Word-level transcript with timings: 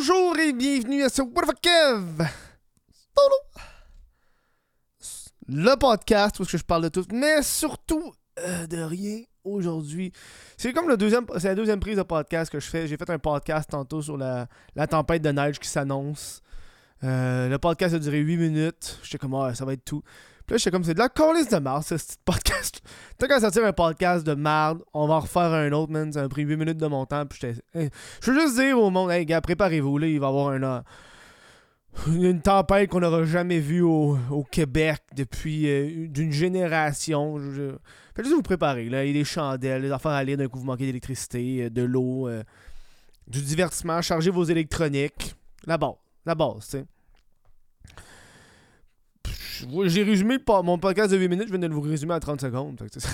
Bonjour 0.00 0.34
et 0.38 0.54
bienvenue 0.54 1.02
à 1.02 1.10
ce 1.10 1.20
What 1.20 1.42
the 1.42 1.60
Kev? 1.60 2.24
Le 5.46 5.76
podcast 5.76 6.40
où 6.40 6.44
je 6.44 6.56
parle 6.56 6.84
de 6.84 6.88
tout, 6.88 7.04
mais 7.12 7.42
surtout 7.42 8.14
euh, 8.38 8.66
de 8.66 8.78
rien 8.78 9.20
aujourd'hui. 9.44 10.10
C'est 10.56 10.72
comme 10.72 10.88
le 10.88 10.96
deuxième, 10.96 11.26
c'est 11.36 11.48
la 11.48 11.54
deuxième 11.54 11.80
prise 11.80 11.98
de 11.98 12.02
podcast 12.02 12.50
que 12.50 12.58
je 12.58 12.66
fais. 12.66 12.86
J'ai 12.86 12.96
fait 12.96 13.10
un 13.10 13.18
podcast 13.18 13.68
tantôt 13.68 14.00
sur 14.00 14.16
la, 14.16 14.48
tempête 14.88 15.20
de 15.20 15.32
neige 15.32 15.58
qui 15.58 15.68
s'annonce. 15.68 16.40
Euh, 17.04 17.50
le 17.50 17.58
podcast 17.58 17.94
a 17.94 17.98
duré 17.98 18.20
8 18.20 18.38
minutes. 18.38 18.98
J'étais 19.02 19.18
comme, 19.18 19.34
ah, 19.34 19.54
ça 19.54 19.66
va 19.66 19.74
être 19.74 19.84
tout. 19.84 20.02
Puis 20.50 20.54
là, 20.54 20.58
j'étais 20.58 20.72
comme, 20.72 20.82
c'est 20.82 20.94
de 20.94 20.98
la 20.98 21.08
colisse 21.08 21.48
de 21.48 21.58
merde, 21.60 21.84
ce 21.84 21.94
petit 21.94 22.16
podcast. 22.24 22.82
T'as 23.18 23.28
qu'à 23.28 23.38
sortir 23.38 23.64
un 23.64 23.72
podcast 23.72 24.26
de 24.26 24.34
merde, 24.34 24.82
on 24.92 25.06
va 25.06 25.14
en 25.14 25.20
refaire 25.20 25.52
un 25.52 25.70
autre, 25.70 25.92
man. 25.92 26.12
Ça 26.12 26.24
a 26.24 26.28
pris 26.28 26.42
8 26.42 26.56
minutes 26.56 26.76
de 26.76 26.88
mon 26.88 27.06
temps. 27.06 27.24
Puis 27.24 27.38
je 27.72 28.30
veux 28.32 28.40
juste 28.40 28.56
dire 28.56 28.76
au 28.76 28.90
monde, 28.90 29.12
hey, 29.12 29.24
gars, 29.24 29.40
préparez-vous, 29.40 29.98
là, 29.98 30.08
il 30.08 30.18
va 30.18 30.26
y 30.26 30.28
avoir 30.28 30.48
euh, 30.48 30.80
une 32.08 32.42
tempête 32.42 32.90
qu'on 32.90 32.98
n'aura 32.98 33.22
jamais 33.22 33.60
vue 33.60 33.82
au, 33.82 34.18
au 34.28 34.42
Québec 34.42 35.00
depuis 35.14 35.68
euh, 35.68 36.08
d'une 36.08 36.32
génération. 36.32 37.38
Faites 38.16 38.24
juste 38.24 38.34
vous 38.34 38.42
préparer. 38.42 38.88
Là. 38.88 39.04
Il 39.04 39.06
y 39.06 39.10
a 39.10 39.20
des 39.20 39.24
chandelles, 39.24 39.82
des 39.82 39.92
affaires 39.92 40.10
à 40.10 40.24
lire 40.24 40.36
d'un 40.36 40.48
coup 40.48 40.58
vous 40.58 40.64
manquez 40.64 40.86
d'électricité, 40.86 41.66
euh, 41.66 41.70
de 41.70 41.82
l'eau, 41.82 42.26
euh, 42.26 42.42
du 43.28 43.40
divertissement. 43.40 44.02
Chargez 44.02 44.30
vos 44.30 44.42
électroniques. 44.42 45.36
La 45.64 45.78
base. 45.78 45.94
La 46.26 46.34
base, 46.34 46.64
tu 46.64 46.78
sais. 46.78 46.86
J'ai 49.86 50.02
résumé 50.02 50.38
mon 50.64 50.78
podcast 50.78 51.10
de 51.12 51.16
8 51.18 51.28
minutes, 51.28 51.48
je 51.48 51.52
viens 51.56 51.68
de 51.68 51.72
vous 51.74 51.80
résumer 51.80 52.14
à 52.14 52.20
30 52.20 52.40
secondes. 52.40 52.76
Que, 52.90 53.00
ça, 53.00 53.08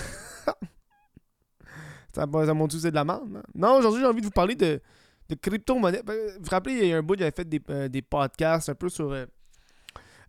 ça 2.12 2.55
montre 2.55 2.77
c'est 2.78 2.91
de 2.91 2.95
la 2.95 3.05
merde. 3.05 3.28
hein? 3.36 3.42
Non, 3.55 3.77
aujourd'hui, 3.78 4.00
j'ai 4.00 4.06
envie 4.06 4.20
de 4.20 4.27
vous 4.27 4.30
parler 4.32 4.55
de, 4.55 4.80
de 5.28 5.34
crypto-monnaie. 5.34 6.02
Ben, 6.05 6.16
Vous 6.38 6.45
vous 6.45 6.50
rappelez, 6.50 6.74
il 6.74 6.86
y 6.88 6.92
a 6.92 6.96
un 6.98 7.02
bout, 7.02 7.19
j'avais 7.19 7.30
fait 7.30 7.48
des, 7.48 7.60
euh, 7.70 7.88
des 7.88 8.02
podcasts 8.02 8.69
un 8.69 8.74
peu 8.74 8.88
sur. 8.88 9.11
euh, 9.12 9.27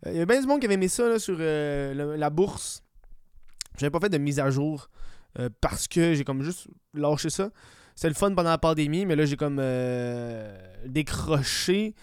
euh, 0.06 0.10
il 0.12 0.16
y 0.16 0.20
a 0.20 0.26
bien 0.26 0.40
du 0.40 0.46
monde 0.46 0.60
qui 0.60 0.66
avait 0.66 0.74
aimé 0.74 0.88
ça 0.88 1.18
sur 1.18 1.38
la 1.38 2.30
bourse. 2.30 2.82
J'avais 3.78 3.90
pas 3.90 4.00
fait 4.00 4.08
de 4.08 4.18
mise 4.18 4.38
à 4.40 4.50
jour 4.50 4.88
parce 5.60 5.86
que 5.88 6.14
j'ai 6.14 6.24
comme 6.24 6.42
juste 6.42 6.68
lâché 6.94 7.30
ça. 7.30 7.50
C'était 7.94 8.08
le 8.08 8.14
fun 8.14 8.32
pendant 8.34 8.50
la 8.50 8.58
pandémie, 8.58 9.06
mais 9.06 9.16
là 9.16 9.24
j'ai 9.24 9.36
comme 9.36 9.60
décroché. 10.86 11.94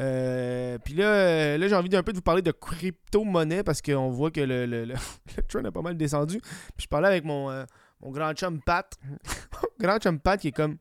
Euh, 0.00 0.78
Puis 0.84 0.94
là, 0.94 1.04
euh, 1.04 1.58
là 1.58 1.68
j'ai 1.68 1.74
envie 1.74 1.88
d'un 1.88 2.02
peu 2.02 2.12
de 2.12 2.18
vous 2.18 2.22
parler 2.22 2.42
de 2.42 2.52
crypto-monnaie 2.52 3.62
parce 3.64 3.82
qu'on 3.82 4.10
voit 4.10 4.30
que 4.30 4.40
le, 4.40 4.66
le, 4.66 4.84
le, 4.84 4.94
le 5.36 5.42
trend 5.48 5.64
a 5.64 5.72
pas 5.72 5.82
mal 5.82 5.96
descendu. 5.96 6.40
Puis 6.40 6.84
je 6.84 6.88
parlais 6.88 7.08
avec 7.08 7.24
mon, 7.24 7.50
euh, 7.50 7.64
mon 8.00 8.10
grand 8.10 8.32
chum 8.32 8.60
Pat. 8.60 8.96
grand 9.80 9.98
chum 9.98 10.20
Pat 10.20 10.40
qui 10.40 10.48
est 10.48 10.52
comme. 10.52 10.76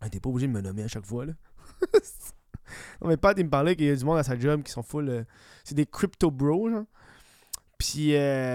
Ah, 0.00 0.08
T'es 0.08 0.20
pas 0.20 0.28
obligé 0.30 0.46
de 0.46 0.52
me 0.52 0.60
nommer 0.60 0.84
à 0.84 0.88
chaque 0.88 1.06
fois 1.06 1.26
là. 1.26 1.32
non 3.00 3.08
mais 3.08 3.16
Pat 3.16 3.36
il 3.38 3.44
me 3.44 3.50
parlait 3.50 3.76
qu'il 3.76 3.86
y 3.86 3.90
a 3.90 3.96
du 3.96 4.04
monde 4.04 4.18
à 4.18 4.22
sa 4.22 4.38
job 4.38 4.62
qui 4.62 4.72
sont 4.72 4.82
full. 4.82 5.08
euh, 5.08 5.24
c'est 5.64 5.74
des 5.74 5.86
crypto 5.86 6.30
bros 6.30 6.70
genre. 6.70 6.84
Puis, 7.78 8.12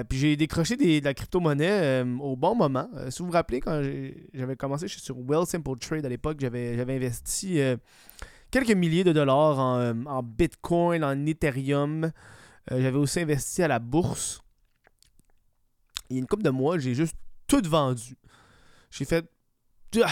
puis 0.09 0.17
j'ai 0.17 0.35
décroché 0.35 0.75
de 0.75 1.01
la 1.01 1.13
crypto-monnaie 1.13 2.01
au 2.19 2.35
bon 2.35 2.55
moment. 2.55 2.89
Si 3.09 3.19
vous 3.19 3.27
vous 3.27 3.31
rappelez, 3.31 3.61
quand 3.61 3.81
j'avais 4.33 4.57
commencé, 4.57 4.85
je 4.89 4.95
suis 4.95 5.01
sur 5.01 5.15
Well 5.17 5.45
Simple 5.45 5.77
Trade 5.79 6.05
à 6.05 6.09
l'époque, 6.09 6.39
j'avais 6.41 6.77
investi 6.77 7.61
quelques 8.53 8.77
milliers 8.77 9.03
de 9.03 9.13
dollars 9.13 9.57
en, 9.57 9.79
euh, 9.79 10.21
Bitcoin, 10.23 11.03
en 11.03 11.25
Ethereum. 11.25 12.11
Euh, 12.71 12.81
j'avais 12.81 12.97
aussi 12.97 13.19
investi 13.19 13.63
à 13.63 13.67
la 13.67 13.79
bourse. 13.79 14.41
Il 16.09 16.17
y 16.17 16.19
a 16.19 16.21
une 16.21 16.27
couple 16.27 16.43
de 16.43 16.51
mois, 16.51 16.77
j'ai 16.77 16.93
juste 16.93 17.15
tout 17.47 17.63
vendu. 17.65 18.15
J'ai 18.91 19.05
fait. 19.05 19.25
Ah! 20.03 20.07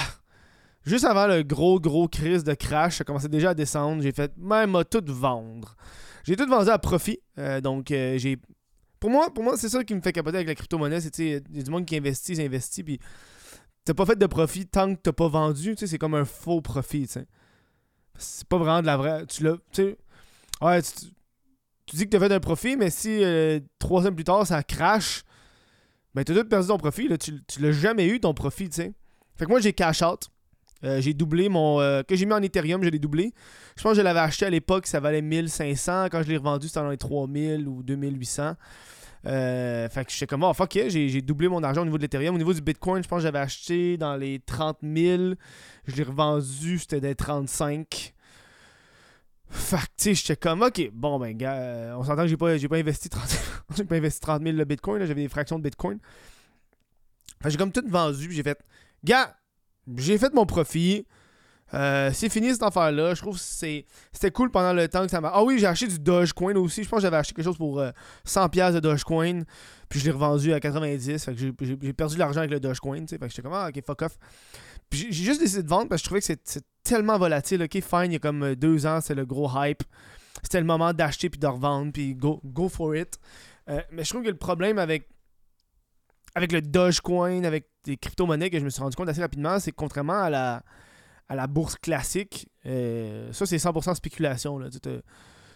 Juste 0.83 1.05
avant 1.05 1.27
le 1.27 1.43
gros, 1.43 1.79
gros 1.79 2.07
crise 2.07 2.43
de 2.43 2.55
crash, 2.55 2.97
ça 2.97 3.03
commençait 3.03 3.29
déjà 3.29 3.51
à 3.51 3.53
descendre. 3.53 4.01
J'ai 4.01 4.11
fait 4.11 4.35
même 4.37 4.75
à 4.75 4.83
tout 4.83 5.03
vendre. 5.05 5.75
J'ai 6.23 6.35
tout 6.35 6.47
vendu 6.47 6.71
à 6.71 6.79
profit. 6.79 7.19
Euh, 7.37 7.61
donc, 7.61 7.89
j'ai 7.89 8.37
pour 8.99 9.11
moi, 9.11 9.31
pour 9.31 9.43
moi 9.43 9.57
c'est 9.57 9.69
ça 9.69 9.83
qui 9.83 9.93
me 9.93 10.01
fait 10.01 10.13
capoter 10.13 10.37
avec 10.37 10.47
la 10.47 10.55
crypto-monnaie. 10.55 11.01
C'est 11.01 11.15
il 11.19 11.57
y 11.57 11.59
a 11.59 11.63
du 11.63 11.69
monde 11.69 11.85
qui 11.85 11.95
investit, 11.95 12.33
ils 12.33 12.41
investissent, 12.41 12.83
puis 12.83 12.99
t'as 13.85 13.93
pas 13.93 14.07
fait 14.07 14.17
de 14.17 14.25
profit 14.25 14.65
tant 14.65 14.95
que 14.95 14.99
t'as 14.99 15.13
pas 15.13 15.27
vendu. 15.27 15.75
C'est 15.77 15.97
comme 15.99 16.15
un 16.15 16.25
faux 16.25 16.61
profit. 16.61 17.07
C'est 18.17 18.47
pas 18.47 18.57
vraiment 18.57 18.81
de 18.81 18.85
la 18.87 18.97
vraie. 18.97 19.25
Tu 19.27 19.43
l'as. 19.43 19.57
Tu 19.71 19.95
ouais, 20.61 20.81
tu, 20.81 21.05
tu 21.85 21.95
dis 21.95 22.05
que 22.05 22.09
t'as 22.09 22.19
fait 22.19 22.33
un 22.33 22.39
profit, 22.39 22.77
mais 22.77 22.89
si 22.89 23.23
euh, 23.23 23.59
trois 23.79 24.01
semaines 24.01 24.15
plus 24.15 24.23
tard 24.23 24.45
ça 24.45 24.63
crash, 24.63 25.23
ben 26.13 26.23
t'as 26.23 26.33
tout 26.33 26.47
perdu 26.47 26.67
ton 26.67 26.77
profit. 26.77 27.09
Tu 27.17 27.43
tu 27.45 27.61
l'as 27.61 27.71
jamais 27.71 28.07
eu 28.07 28.19
ton 28.19 28.33
profit. 28.33 28.69
tu 28.69 28.75
sais. 28.75 28.93
Fait 29.37 29.45
que 29.45 29.49
moi, 29.49 29.59
j'ai 29.59 29.73
cash 29.73 30.01
out. 30.03 30.27
Euh, 30.83 30.99
j'ai 30.99 31.13
doublé 31.13 31.47
mon. 31.49 31.79
euh, 31.79 32.03
que 32.03 32.15
j'ai 32.15 32.25
mis 32.25 32.33
en 32.33 32.41
Ethereum, 32.41 32.83
je 32.83 32.89
l'ai 32.89 32.99
doublé. 32.99 33.33
Je 33.77 33.83
pense 33.83 33.93
que 33.93 33.97
je 33.97 34.01
l'avais 34.01 34.19
acheté 34.19 34.45
à 34.45 34.49
l'époque, 34.49 34.87
ça 34.87 34.99
valait 34.99 35.21
1500. 35.21 36.05
Quand 36.11 36.23
je 36.23 36.27
l'ai 36.27 36.37
revendu, 36.37 36.67
c'était 36.67 36.79
dans 36.79 36.89
les 36.89 36.97
3000 36.97 37.67
ou 37.67 37.83
2800. 37.83 38.55
Euh, 39.27 39.87
fait 39.89 40.05
que 40.05 40.11
j'étais 40.11 40.27
comme, 40.27 40.43
oh 40.43 40.53
fuck 40.53 40.73
yeah, 40.75 40.89
j'ai 40.89 41.21
doublé 41.21 41.47
mon 41.47 41.63
argent 41.63 41.81
au 41.81 41.85
niveau 41.85 41.97
de 41.97 42.03
l'Ethereum. 42.03 42.35
Au 42.35 42.37
niveau 42.37 42.53
du 42.53 42.61
Bitcoin, 42.61 43.03
je 43.03 43.07
pense 43.07 43.19
que 43.19 43.23
j'avais 43.23 43.39
acheté 43.39 43.97
dans 43.97 44.15
les 44.15 44.39
30 44.39 44.79
000. 44.81 45.33
Je 45.85 45.95
l'ai 45.95 46.03
revendu, 46.03 46.79
c'était 46.79 47.01
des 47.01 47.15
35. 47.15 48.13
Fait 49.49 49.75
que, 49.75 49.81
tu 49.81 49.87
sais, 49.97 50.15
j'étais 50.15 50.37
comme, 50.37 50.61
ok, 50.61 50.89
bon, 50.93 51.19
ben, 51.19 51.35
gars, 51.35 51.55
euh, 51.55 51.95
on 51.97 52.03
s'entend 52.03 52.23
que 52.23 52.29
j'ai 52.29 52.37
pas, 52.37 52.57
pas 52.57 52.77
investi 52.77 53.09
30 53.09 53.39
j'ai 53.75 53.83
pas 53.83 53.95
investi 53.95 54.19
30 54.21 54.43
000 54.43 54.55
le 54.57 54.65
Bitcoin, 54.65 55.05
j'avais 55.05 55.21
des 55.21 55.29
fractions 55.29 55.59
de 55.59 55.63
Bitcoin. 55.63 55.99
Fait 57.41 57.45
que 57.45 57.49
j'ai 57.49 57.57
comme 57.57 57.71
tout 57.71 57.83
vendu, 57.85 58.31
j'ai 58.31 58.43
fait, 58.43 58.59
gars, 59.03 59.35
j'ai 59.97 60.17
fait 60.17 60.33
mon 60.33 60.45
profit. 60.45 61.05
Euh, 61.73 62.11
c'est 62.13 62.29
fini 62.29 62.51
cette 62.51 62.63
affaire-là. 62.63 63.13
Je 63.13 63.21
trouve 63.21 63.37
que 63.37 63.43
c'était 63.43 64.31
cool 64.31 64.51
pendant 64.51 64.73
le 64.73 64.87
temps 64.87 65.05
que 65.05 65.11
ça 65.11 65.21
m'a. 65.21 65.31
Ah 65.33 65.43
oui, 65.43 65.57
j'ai 65.57 65.67
acheté 65.67 65.87
du 65.87 65.99
Dogecoin 65.99 66.55
aussi. 66.57 66.83
Je 66.83 66.89
pense 66.89 66.97
que 66.97 67.03
j'avais 67.03 67.17
acheté 67.17 67.33
quelque 67.33 67.45
chose 67.45 67.57
pour 67.57 67.79
euh, 67.79 67.91
100$ 68.27 68.73
de 68.73 68.79
Dogecoin. 68.79 69.43
Puis 69.87 69.99
je 69.99 70.05
l'ai 70.05 70.11
revendu 70.11 70.53
à 70.53 70.59
90$. 70.59 71.19
Fait 71.19 71.33
que 71.33 71.39
j'ai, 71.39 71.93
perdu 71.93 72.15
de 72.15 72.19
l'argent 72.19 72.39
avec 72.39 72.51
le 72.51 72.59
Dogecoin. 72.59 73.05
Fait 73.07 73.17
que 73.17 73.27
j'étais 73.29 73.41
comme, 73.41 73.53
ah, 73.53 73.69
ok, 73.69 73.83
fuck 73.85 74.01
off. 74.01 74.17
Puis 74.89 75.07
j'ai, 75.11 75.23
juste 75.23 75.39
décidé 75.39 75.63
de 75.63 75.69
vendre 75.69 75.87
parce 75.87 76.01
que 76.01 76.05
je 76.05 76.09
trouvais 76.09 76.35
que 76.35 76.41
c'est, 76.43 76.63
tellement 76.83 77.17
volatile. 77.17 77.63
Ok, 77.63 77.79
fine, 77.81 78.05
il 78.05 78.13
y 78.13 78.15
a 78.15 78.19
comme 78.19 78.43
euh, 78.43 78.55
deux 78.55 78.85
ans, 78.85 78.99
c'est 79.01 79.15
le 79.15 79.25
gros 79.25 79.49
hype. 79.55 79.83
C'était 80.43 80.59
le 80.59 80.65
moment 80.65 80.93
d'acheter 80.93 81.29
puis 81.29 81.39
de 81.39 81.47
revendre. 81.47 81.91
Puis 81.93 82.15
go, 82.15 82.41
go 82.43 82.67
for 82.67 82.95
it. 82.95 83.19
Euh, 83.69 83.81
mais 83.91 84.03
je 84.03 84.09
trouve 84.09 84.23
que 84.23 84.29
le 84.29 84.37
problème 84.37 84.79
avec 84.79 85.07
avec 86.33 86.51
le 86.51 86.61
Dogecoin, 86.61 87.43
avec 87.43 87.67
des 87.83 87.97
crypto-monnaies 87.97 88.49
que 88.49 88.57
je 88.57 88.63
me 88.63 88.69
suis 88.69 88.81
rendu 88.81 88.95
compte 88.95 89.09
assez 89.09 89.21
rapidement, 89.21 89.59
c'est 89.59 89.71
que 89.71 89.75
contrairement 89.75 90.21
à 90.21 90.29
la, 90.29 90.63
à 91.31 91.35
la 91.35 91.47
bourse 91.47 91.77
classique, 91.77 92.49
euh, 92.65 93.31
ça 93.31 93.45
c'est 93.45 93.55
100% 93.55 93.95
spéculation. 93.95 94.59
Là. 94.59 94.67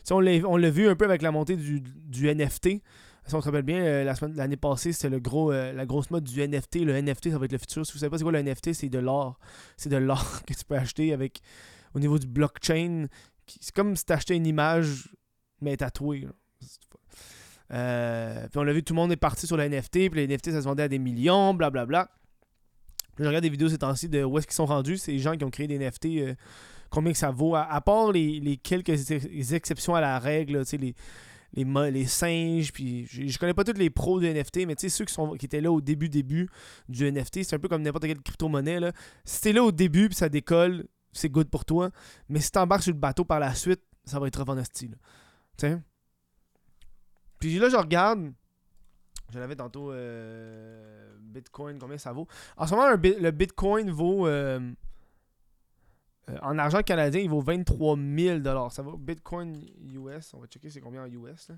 On 0.09 0.21
l'a 0.21 0.69
vu 0.69 0.87
un 0.87 0.95
peu 0.95 1.03
avec 1.03 1.21
la 1.21 1.31
montée 1.31 1.57
du, 1.57 1.83
NFT. 2.33 2.81
Si 3.27 3.35
on 3.35 3.41
se 3.41 3.45
rappelle 3.45 3.63
bien, 3.63 3.83
euh, 3.83 4.13
l'année 4.35 4.55
passée, 4.55 4.93
c'était 4.93 5.09
le 5.09 5.19
gros, 5.19 5.51
euh, 5.51 5.73
la 5.73 5.85
grosse 5.85 6.11
mode 6.11 6.23
du 6.23 6.39
NFT. 6.41 6.85
Le 6.85 6.93
NFT, 7.01 7.31
ça 7.31 7.39
va 7.39 7.43
être 7.43 7.51
le 7.51 7.57
futur. 7.57 7.85
Si 7.85 7.91
vous 7.91 7.99
savez 7.99 8.09
pas 8.09 8.17
c'est 8.17 8.23
quoi 8.23 8.31
le 8.31 8.41
NFT, 8.41 8.71
c'est 8.71 8.87
de 8.87 8.99
l'or. 8.99 9.37
C'est 9.75 9.89
de 9.89 9.97
l'or 9.97 10.43
que 10.47 10.53
tu 10.53 10.63
peux 10.63 10.77
acheter 10.77 11.11
avec 11.11 11.41
au 11.93 11.99
niveau 11.99 12.17
du 12.19 12.27
blockchain. 12.27 13.07
C'est 13.45 13.75
comme 13.75 13.97
si 13.97 14.05
tu 14.05 14.13
achetais 14.13 14.37
une 14.37 14.47
image, 14.47 15.09
mais 15.59 15.75
tatouée. 15.75 16.25
puis 17.67 17.77
on 18.55 18.63
l'a 18.63 18.71
vu, 18.71 18.81
tout 18.81 18.93
le 18.93 19.01
monde 19.01 19.11
est 19.11 19.17
parti 19.17 19.45
sur 19.45 19.57
le 19.57 19.67
NFT, 19.67 20.09
puis 20.09 20.25
les 20.25 20.27
NFT, 20.27 20.51
ça 20.51 20.61
se 20.61 20.67
vendait 20.67 20.83
à 20.83 20.87
des 20.87 20.99
millions, 20.99 21.53
blablabla. 21.53 22.05
Puis 22.05 22.24
je 23.19 23.25
regarde 23.25 23.43
des 23.43 23.49
vidéos 23.49 23.69
ces 23.69 23.77
temps-ci 23.77 24.09
de 24.09 24.23
où 24.23 24.37
est-ce 24.37 24.47
qu'ils 24.47 24.55
sont 24.55 24.65
rendus, 24.65 24.97
ces 24.97 25.17
gens 25.19 25.35
qui 25.35 25.43
ont 25.43 25.49
créé 25.49 25.67
des 25.67 25.77
NFT, 25.77 26.05
euh, 26.05 26.35
combien 26.89 27.11
que 27.11 27.17
ça 27.17 27.31
vaut, 27.31 27.55
à, 27.55 27.81
part 27.81 28.11
les, 28.11 28.59
quelques 28.61 29.11
exceptions 29.53 29.95
à 29.95 30.01
la 30.01 30.19
règle, 30.19 30.59
tu 30.59 30.65
sais, 30.65 30.77
les, 30.77 30.95
les, 31.53 32.05
singes, 32.05 32.71
puis 32.71 33.05
je, 33.05 33.27
je 33.27 33.39
connais 33.39 33.53
pas 33.53 33.63
tous 33.63 33.77
les 33.77 33.89
pros 33.89 34.19
du 34.19 34.27
NFT, 34.27 34.65
mais 34.67 34.75
tu 34.75 34.81
sais, 34.81 34.89
ceux 34.89 35.05
qui, 35.05 35.13
sont, 35.13 35.33
qui 35.33 35.45
étaient 35.45 35.61
là 35.61 35.71
au 35.71 35.81
début, 35.81 36.09
début 36.09 36.49
du 36.89 37.09
NFT, 37.09 37.43
c'est 37.43 37.55
un 37.55 37.59
peu 37.59 37.67
comme 37.67 37.81
n'importe 37.81 38.05
quelle 38.05 38.21
crypto-monnaie, 38.21 38.79
là. 38.79 38.91
Si 39.23 39.41
t'es 39.41 39.53
là 39.53 39.63
au 39.63 39.71
début, 39.71 40.07
puis 40.07 40.15
ça 40.15 40.29
décolle, 40.29 40.85
c'est 41.13 41.29
good 41.29 41.49
pour 41.49 41.65
toi, 41.65 41.91
mais 42.29 42.39
si 42.41 42.51
t'embarques 42.51 42.83
sur 42.83 42.93
le 42.93 42.99
bateau 42.99 43.23
par 43.23 43.39
la 43.39 43.55
suite, 43.55 43.81
ça 44.03 44.19
va 44.19 44.27
être 44.27 44.41
rough? 44.41 44.57
Puis 47.39 47.59
là, 47.59 47.69
je 47.69 47.77
regarde. 47.77 48.33
Je 49.31 49.39
l'avais 49.39 49.55
tantôt. 49.55 49.91
euh, 49.91 51.15
Bitcoin, 51.19 51.79
combien 51.79 51.97
ça 51.97 52.13
vaut? 52.13 52.27
En 52.57 52.67
ce 52.67 52.73
moment, 52.75 52.89
le 52.89 53.31
Bitcoin 53.31 53.91
vaut. 53.91 54.27
euh, 54.27 54.59
euh, 56.29 56.37
en 56.41 56.57
argent 56.57 56.81
canadien, 56.81 57.21
il 57.21 57.29
vaut 57.29 57.41
23 57.41 57.97
000 57.97 58.69
Ça 58.69 58.81
vaut 58.81 58.97
Bitcoin 58.97 59.63
US. 59.93 60.33
On 60.33 60.39
va 60.39 60.47
checker 60.47 60.69
c'est 60.69 60.81
combien 60.81 61.03
en 61.03 61.07
US. 61.07 61.49
Là. 61.49 61.55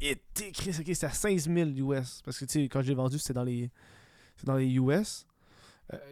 Et 0.00 0.20
écrit, 0.40 0.70
ok, 0.70 0.86
c'est 0.94 1.04
à 1.04 1.10
16 1.10 1.48
000 1.48 1.70
US. 1.92 2.22
Parce 2.22 2.38
que 2.38 2.44
tu 2.44 2.52
sais, 2.52 2.68
quand 2.68 2.82
je 2.82 2.88
l'ai 2.88 2.94
vendu, 2.94 3.18
c'était 3.18 3.34
dans 3.34 3.44
les. 3.44 3.70
C'est 4.36 4.46
dans 4.46 4.56
les 4.56 4.72
US. 4.74 5.26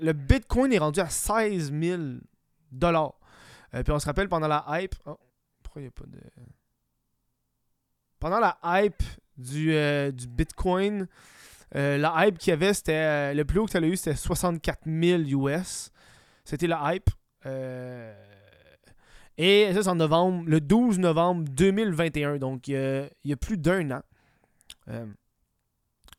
Le 0.00 0.12
Bitcoin 0.12 0.72
est 0.72 0.78
rendu 0.78 1.00
à 1.00 1.08
16 1.08 1.72
000 1.72 2.02
dollars. 2.70 3.14
Euh, 3.74 3.82
puis 3.82 3.92
on 3.92 3.98
se 3.98 4.06
rappelle 4.06 4.28
pendant 4.28 4.48
la 4.48 4.64
hype. 4.68 4.94
Oh, 5.06 5.18
pourquoi 5.62 5.80
il 5.80 5.84
n'y 5.84 5.88
a 5.88 5.92
pas 5.92 6.04
de. 6.06 6.20
Pendant 8.18 8.40
la 8.40 8.58
hype 8.64 9.02
du, 9.36 9.74
euh, 9.74 10.10
du 10.10 10.26
Bitcoin, 10.26 11.06
euh, 11.76 11.98
la 11.98 12.26
hype 12.26 12.38
qu'il 12.38 12.50
y 12.50 12.52
avait, 12.52 12.74
c'était. 12.74 12.92
euh, 12.92 13.34
le 13.34 13.44
plus 13.44 13.58
haut 13.58 13.66
que 13.66 13.72
tu 13.72 13.76
as 13.76 13.80
eu, 13.80 13.96
c'était 13.96 14.16
64 14.16 14.80
000 14.86 15.22
US. 15.22 15.90
C'était 16.44 16.66
la 16.66 16.94
hype. 16.94 17.10
Et 19.38 19.72
ça, 19.72 19.82
c'est 19.82 19.88
en 19.88 19.94
novembre, 19.94 20.44
le 20.46 20.60
12 20.60 20.98
novembre 20.98 21.44
2021. 21.48 22.36
Donc, 22.36 22.68
il 22.68 23.08
y 23.24 23.32
a, 23.32 23.36
plus 23.36 23.56
d'un 23.56 23.90
an. 23.90 24.02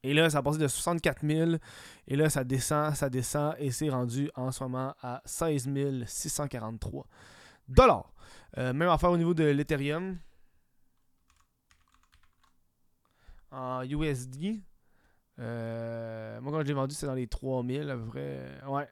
Et 0.03 0.15
là, 0.15 0.29
ça 0.31 0.39
a 0.39 0.41
passé 0.41 0.57
de 0.57 0.67
64 0.67 1.27
000. 1.27 1.51
Et 2.07 2.15
là, 2.15 2.29
ça 2.29 2.43
descend, 2.43 2.95
ça 2.95 3.09
descend. 3.09 3.53
Et 3.59 3.69
c'est 3.69 3.89
rendu 3.89 4.31
en 4.35 4.51
ce 4.51 4.63
moment 4.63 4.95
à 5.03 5.21
16 5.25 5.69
643 6.07 7.05
dollars. 7.67 8.11
Même 8.57 8.81
affaire 8.83 9.11
au 9.11 9.17
niveau 9.17 9.35
de 9.35 9.43
l'Ethereum. 9.43 10.17
En 13.51 13.83
USD. 13.83 14.61
Euh, 15.39 16.39
moi, 16.41 16.51
quand 16.51 16.65
j'ai 16.65 16.73
vendu, 16.73 16.95
c'est 16.95 17.05
dans 17.05 17.13
les 17.13 17.27
3000 17.27 17.89
à 17.89 17.95
peu 17.95 18.05
près. 18.05 18.39
Ouais. 18.67 18.87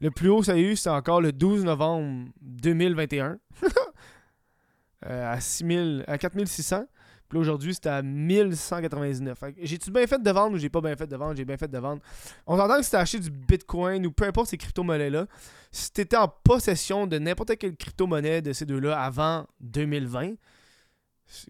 Le 0.00 0.10
plus 0.10 0.28
haut, 0.28 0.42
ça 0.42 0.52
a 0.52 0.56
eu, 0.56 0.76
c'est 0.76 0.90
encore 0.90 1.20
le 1.20 1.32
12 1.32 1.64
novembre 1.64 2.28
2021. 2.42 3.38
euh, 5.06 5.32
à, 5.32 5.40
6000, 5.40 6.04
à 6.06 6.18
4600. 6.18 6.86
Puis 7.28 7.38
aujourd'hui, 7.38 7.74
c'était 7.74 7.88
à 7.88 8.02
1199. 8.02 9.38
J'ai-tu 9.60 9.90
bien 9.90 10.06
fait 10.06 10.22
de 10.22 10.30
vendre 10.30 10.54
ou 10.54 10.58
j'ai 10.58 10.68
pas 10.68 10.80
bien 10.80 10.94
fait 10.94 11.08
de 11.08 11.16
vendre? 11.16 11.34
J'ai 11.34 11.44
bien 11.44 11.56
fait 11.56 11.68
de 11.68 11.78
vendre. 11.78 12.00
On 12.46 12.58
entend 12.58 12.76
que 12.76 12.84
si 12.84 12.90
t'as 12.90 13.00
acheté 13.00 13.18
du 13.18 13.30
Bitcoin 13.30 14.06
ou 14.06 14.12
peu 14.12 14.24
importe 14.24 14.48
ces 14.48 14.56
crypto-monnaies-là, 14.56 15.26
si 15.72 15.92
t'étais 15.92 16.16
en 16.16 16.28
possession 16.28 17.06
de 17.06 17.18
n'importe 17.18 17.56
quelle 17.56 17.74
crypto-monnaie 17.74 18.42
de 18.42 18.52
ces 18.52 18.64
deux-là 18.64 19.00
avant 19.00 19.46
2020, 19.60 20.34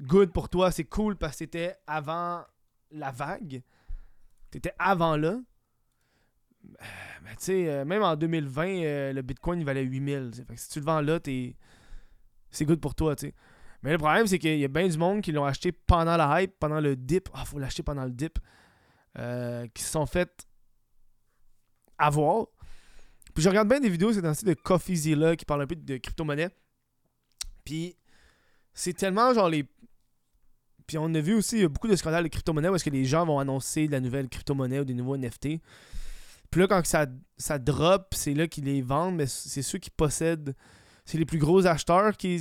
good 0.01 0.33
pour 0.33 0.49
toi, 0.49 0.71
c'est 0.71 0.85
cool 0.85 1.17
parce 1.17 1.35
que 1.35 1.45
t'étais 1.45 1.77
avant 1.87 2.45
la 2.91 3.11
vague. 3.11 3.63
T'étais 4.51 4.73
avant 4.79 5.17
là. 5.17 5.39
Euh, 6.81 6.85
mais 7.23 7.31
tu 7.31 7.45
sais, 7.45 7.69
euh, 7.69 7.85
même 7.85 8.03
en 8.03 8.17
2020, 8.17 8.69
euh, 8.69 9.13
le 9.13 9.23
Bitcoin 9.23 9.61
il 9.61 9.67
valait 9.67 9.83
8000. 9.83 10.33
Fait 10.47 10.55
que 10.55 10.61
si 10.61 10.69
tu 10.69 10.81
le 10.81 10.85
vends 10.85 11.01
là, 11.01 11.19
c'est 12.51 12.65
good 12.65 12.81
pour 12.81 12.95
toi. 12.95 13.15
Mais 13.83 13.93
le 13.93 13.99
problème, 13.99 14.27
c'est 14.27 14.39
qu'il 14.39 14.59
y 14.59 14.65
a 14.65 14.69
bien 14.69 14.89
du 14.89 14.99
monde 14.99 15.21
qui 15.21 15.33
l'ont 15.33 15.45
acheté 15.45 15.73
pendant 15.73 16.17
la 16.17 16.43
hype, 16.43 16.59
pendant 16.59 16.81
le 16.81 16.97
dip. 16.97 17.29
Ah, 17.35 17.45
faut 17.45 17.59
l'acheter 17.59 17.83
pendant 17.83 18.05
le 18.05 18.13
dip. 18.13 18.39
qui 19.75 19.83
se 19.83 19.91
sont 19.91 20.07
fait 20.07 20.47
avoir. 21.99 22.47
Puis 23.35 23.43
je 23.43 23.49
regarde 23.51 23.69
bien 23.69 23.81
des 23.81 23.91
vidéos, 23.91 24.15
c'est 24.15 24.23
dans 24.23 24.31
le 24.31 24.55
de 24.55 24.55
CoffeeZilla 24.55 25.37
qui 25.37 25.45
parle 25.45 25.63
un 25.63 25.67
peu 25.67 25.77
de 25.77 25.97
crypto-monnaie. 25.99 26.49
Puis 27.65 27.97
c'est 28.77 28.93
tellement 28.93 29.35
genre 29.35 29.49
les. 29.49 29.65
Puis 30.87 30.99
on 30.99 31.13
a 31.15 31.21
vu 31.21 31.35
aussi, 31.35 31.57
il 31.57 31.63
y 31.63 31.65
a 31.65 31.69
beaucoup 31.69 31.89
de 31.89 31.97
scandales 31.97 32.23
de 32.23 32.29
crypto-monnaie 32.29 32.69
où 32.69 32.77
est-ce 32.77 32.85
que 32.85 32.91
les 32.91 33.05
gens 33.05 33.27
vont 33.27 33.41
annoncer 33.41 33.89
de 33.89 33.93
la 33.93 33.99
nouvelle 33.99 34.29
crypto-monnaie 34.29 34.79
ou 34.79 34.85
des 34.85 34.95
nouveaux 34.95 35.17
NFT. 35.17 35.59
Puis 36.51 36.61
là, 36.61 36.69
quand 36.69 36.85
ça, 36.87 37.07
ça 37.39 37.59
drop, 37.59 38.15
c'est 38.15 38.35
là 38.35 38.47
qu'ils 38.47 38.65
les 38.65 38.83
vendent, 38.83 39.17
mais 39.17 39.27
c'est 39.27 39.63
ceux 39.63 39.79
qui 39.79 39.91
possèdent. 39.91 40.55
C'est 41.07 41.19
les 41.19 41.25
plus 41.25 41.39
gros 41.39 41.67
acheteurs 41.67 42.17
qui. 42.17 42.41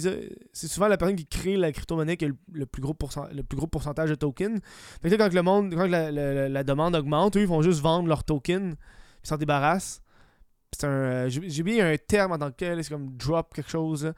C'est 0.52 0.68
souvent 0.68 0.88
la 0.88 0.98
personne 0.98 1.16
qui 1.16 1.26
crée 1.26 1.56
la 1.56 1.72
crypto-monnaie 1.72 2.18
qui 2.18 2.26
a 2.26 2.30
le, 2.52 2.66
plus 2.66 2.82
gros 2.82 2.96
le 3.32 3.42
plus 3.42 3.56
gros 3.56 3.68
pourcentage 3.68 4.10
de 4.10 4.16
tokens. 4.16 4.60
Fait 5.02 5.10
que 5.10 5.16
là, 5.16 5.30
quand 5.30 5.34
le 5.34 5.42
monde, 5.42 5.74
quand 5.74 5.88
la, 5.88 6.64
demande 6.64 6.96
augmente, 6.96 7.38
eux, 7.38 7.42
ils 7.42 7.48
vont 7.48 7.62
juste 7.62 7.80
vendre 7.80 8.10
leurs 8.10 8.26
tokens, 8.26 8.76
ils 9.24 9.28
s'en 9.28 9.38
débarrassent. 9.38 10.02
C'est 10.74 10.86
un. 10.86 10.90
Euh, 10.90 11.30
j'ai 11.30 11.62
oublié 11.62 11.82
un 11.82 11.96
terme 11.98 12.34
en 12.34 12.38
tant 12.38 12.52
que 12.52 12.58
tel, 12.58 12.84
c'est 12.84 12.90
comme 12.90 13.16
drop 13.16 13.54
quelque 13.54 13.72
chose. 13.72 14.14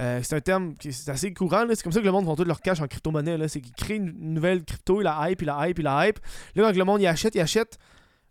Euh, 0.00 0.20
c'est 0.22 0.34
un 0.34 0.40
terme 0.40 0.74
qui 0.74 0.88
est 0.88 1.08
assez 1.08 1.32
courant. 1.32 1.64
C'est 1.68 1.82
comme 1.82 1.92
ça 1.92 2.00
que 2.00 2.04
le 2.04 2.12
monde 2.12 2.24
vend 2.24 2.36
tout 2.36 2.44
leur 2.44 2.60
cash 2.60 2.80
en 2.80 2.86
crypto-monnaie. 2.86 3.48
C'est 3.48 3.60
qu'ils 3.60 3.74
créent 3.74 3.96
une 3.96 4.34
nouvelle 4.34 4.64
crypto, 4.64 5.00
il 5.00 5.04
la 5.04 5.30
hype, 5.30 5.42
il 5.42 5.46
la 5.46 5.68
hype, 5.68 5.78
il 5.78 5.84
la 5.84 6.08
hype. 6.08 6.18
Là, 6.54 6.64
quand 6.64 6.76
le 6.76 6.84
monde 6.84 7.00
y 7.00 7.06
achète, 7.06 7.34
il 7.34 7.40
achète. 7.40 7.78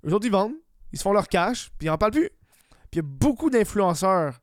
Eux 0.06 0.14
autres, 0.14 0.26
ils 0.26 0.32
vendent 0.32 0.54
ils 0.94 1.00
se 1.00 1.04
font 1.04 1.12
leur 1.12 1.28
cash, 1.28 1.72
puis 1.78 1.88
ils 1.88 1.90
en 1.90 1.98
parlent 1.98 2.12
plus. 2.12 2.30
Puis 2.92 2.94
il 2.94 2.96
y 2.98 3.00
a 3.00 3.04
beaucoup 3.04 3.50
d'influenceurs. 3.50 4.40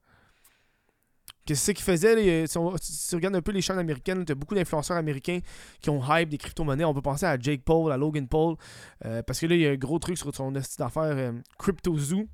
Qu'est-ce 1.46 1.70
qu'ils 1.70 1.84
faisaient? 1.84 2.46
si, 2.46 2.58
on, 2.58 2.70
regardes 3.12 3.36
un 3.36 3.42
peu 3.42 3.52
les 3.52 3.62
chaînes 3.62 3.78
américaines, 3.78 4.24
tu 4.24 4.32
as 4.32 4.34
beaucoup 4.34 4.54
d'influenceurs 4.54 4.96
américains 4.96 5.38
qui 5.80 5.90
ont 5.90 6.02
hype 6.06 6.28
des 6.28 6.38
crypto-monnaies. 6.38 6.84
On 6.84 6.92
peut 6.92 7.02
penser 7.02 7.24
à 7.24 7.38
Jake 7.38 7.62
Paul, 7.64 7.90
à 7.92 7.96
Logan 7.96 8.28
Paul. 8.28 8.56
Euh, 9.04 9.22
parce 9.22 9.40
que 9.40 9.46
là, 9.46 9.54
il 9.54 9.60
y 9.62 9.66
a 9.66 9.70
un 9.70 9.76
gros 9.76 9.98
truc 9.98 10.18
sur 10.18 10.34
son 10.34 10.52
style 10.60 10.78
d'affaires 10.78 11.16
euh, 11.16 11.32
CryptoZoo. 11.58 12.28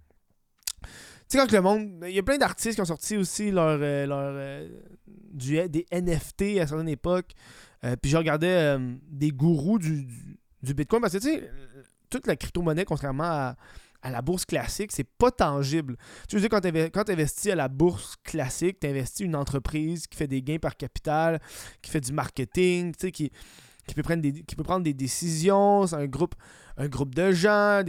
Tu 1.28 1.38
sais, 1.38 1.38
quand 1.38 1.52
le 1.52 1.60
monde. 1.60 2.04
Il 2.06 2.14
y 2.14 2.18
a 2.18 2.22
plein 2.22 2.38
d'artistes 2.38 2.76
qui 2.76 2.80
ont 2.80 2.86
sorti 2.86 3.16
aussi 3.16 3.50
leur, 3.50 3.78
euh, 3.80 4.06
leur 4.06 5.68
des 5.68 5.86
NFT 5.92 6.58
à 6.60 6.66
certaines 6.66 6.88
époques. 6.88 7.32
puis 8.00 8.10
je 8.10 8.16
regardais 8.16 8.78
des 9.08 9.30
gourous 9.30 9.78
du, 9.78 10.06
du, 10.62 10.74
Bitcoin. 10.74 11.02
Parce 11.02 11.12
que 11.14 11.18
tu 11.18 11.28
sais, 11.28 11.50
toute 12.10 12.26
la 12.26 12.36
crypto-monnaie, 12.36 12.84
contrairement 12.84 13.24
à, 13.24 13.56
à 14.06 14.10
la 14.10 14.22
bourse 14.22 14.44
classique, 14.44 14.92
c'est 14.92 15.08
pas 15.18 15.32
tangible. 15.32 15.96
Tu 16.28 16.36
veux 16.36 16.48
dire, 16.48 16.48
quand 16.92 17.04
tu 17.04 17.12
investis 17.12 17.52
à 17.52 17.56
la 17.56 17.68
bourse 17.68 18.14
classique, 18.22 18.78
tu 18.80 18.86
investis 18.86 19.26
une 19.26 19.34
entreprise 19.34 20.06
qui 20.06 20.16
fait 20.16 20.28
des 20.28 20.42
gains 20.42 20.58
par 20.58 20.76
capital, 20.76 21.40
qui 21.82 21.90
fait 21.90 22.00
du 22.00 22.12
marketing, 22.12 22.92
tu 22.92 23.00
sais, 23.00 23.10
qui, 23.10 23.32
qui, 23.86 23.94
peut 23.94 24.02
prendre 24.02 24.22
des, 24.22 24.42
qui 24.42 24.56
peut 24.56 24.62
prendre 24.62 24.84
des 24.84 24.94
décisions, 24.94 25.86
c'est 25.86 25.96
un 25.96 26.06
groupe, 26.06 26.34
un 26.76 26.88
groupe 26.88 27.14
de 27.14 27.32
gens, 27.32 27.82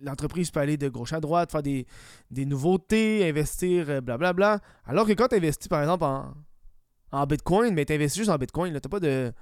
l'entreprise 0.00 0.50
peut 0.50 0.60
aller 0.60 0.76
de 0.76 0.88
gauche 0.88 1.12
à 1.12 1.20
droite, 1.20 1.50
faire 1.50 1.62
des, 1.62 1.86
nouveautés, 2.30 3.28
investir, 3.28 3.86
blablabla. 4.02 4.32
Bla, 4.32 4.32
bla. 4.32 4.60
Alors 4.84 5.06
que 5.06 5.12
quand 5.12 5.28
tu 5.28 5.36
investis, 5.36 5.68
par 5.68 5.82
exemple, 5.82 6.04
en, 6.04 6.34
en 7.12 7.26
Bitcoin, 7.26 7.74
mais 7.74 7.84
tu 7.84 7.92
investis 7.92 8.20
juste 8.22 8.30
en 8.30 8.38
Bitcoin, 8.38 8.78
tu 8.80 8.88
pas 8.88 9.00
de... 9.00 9.32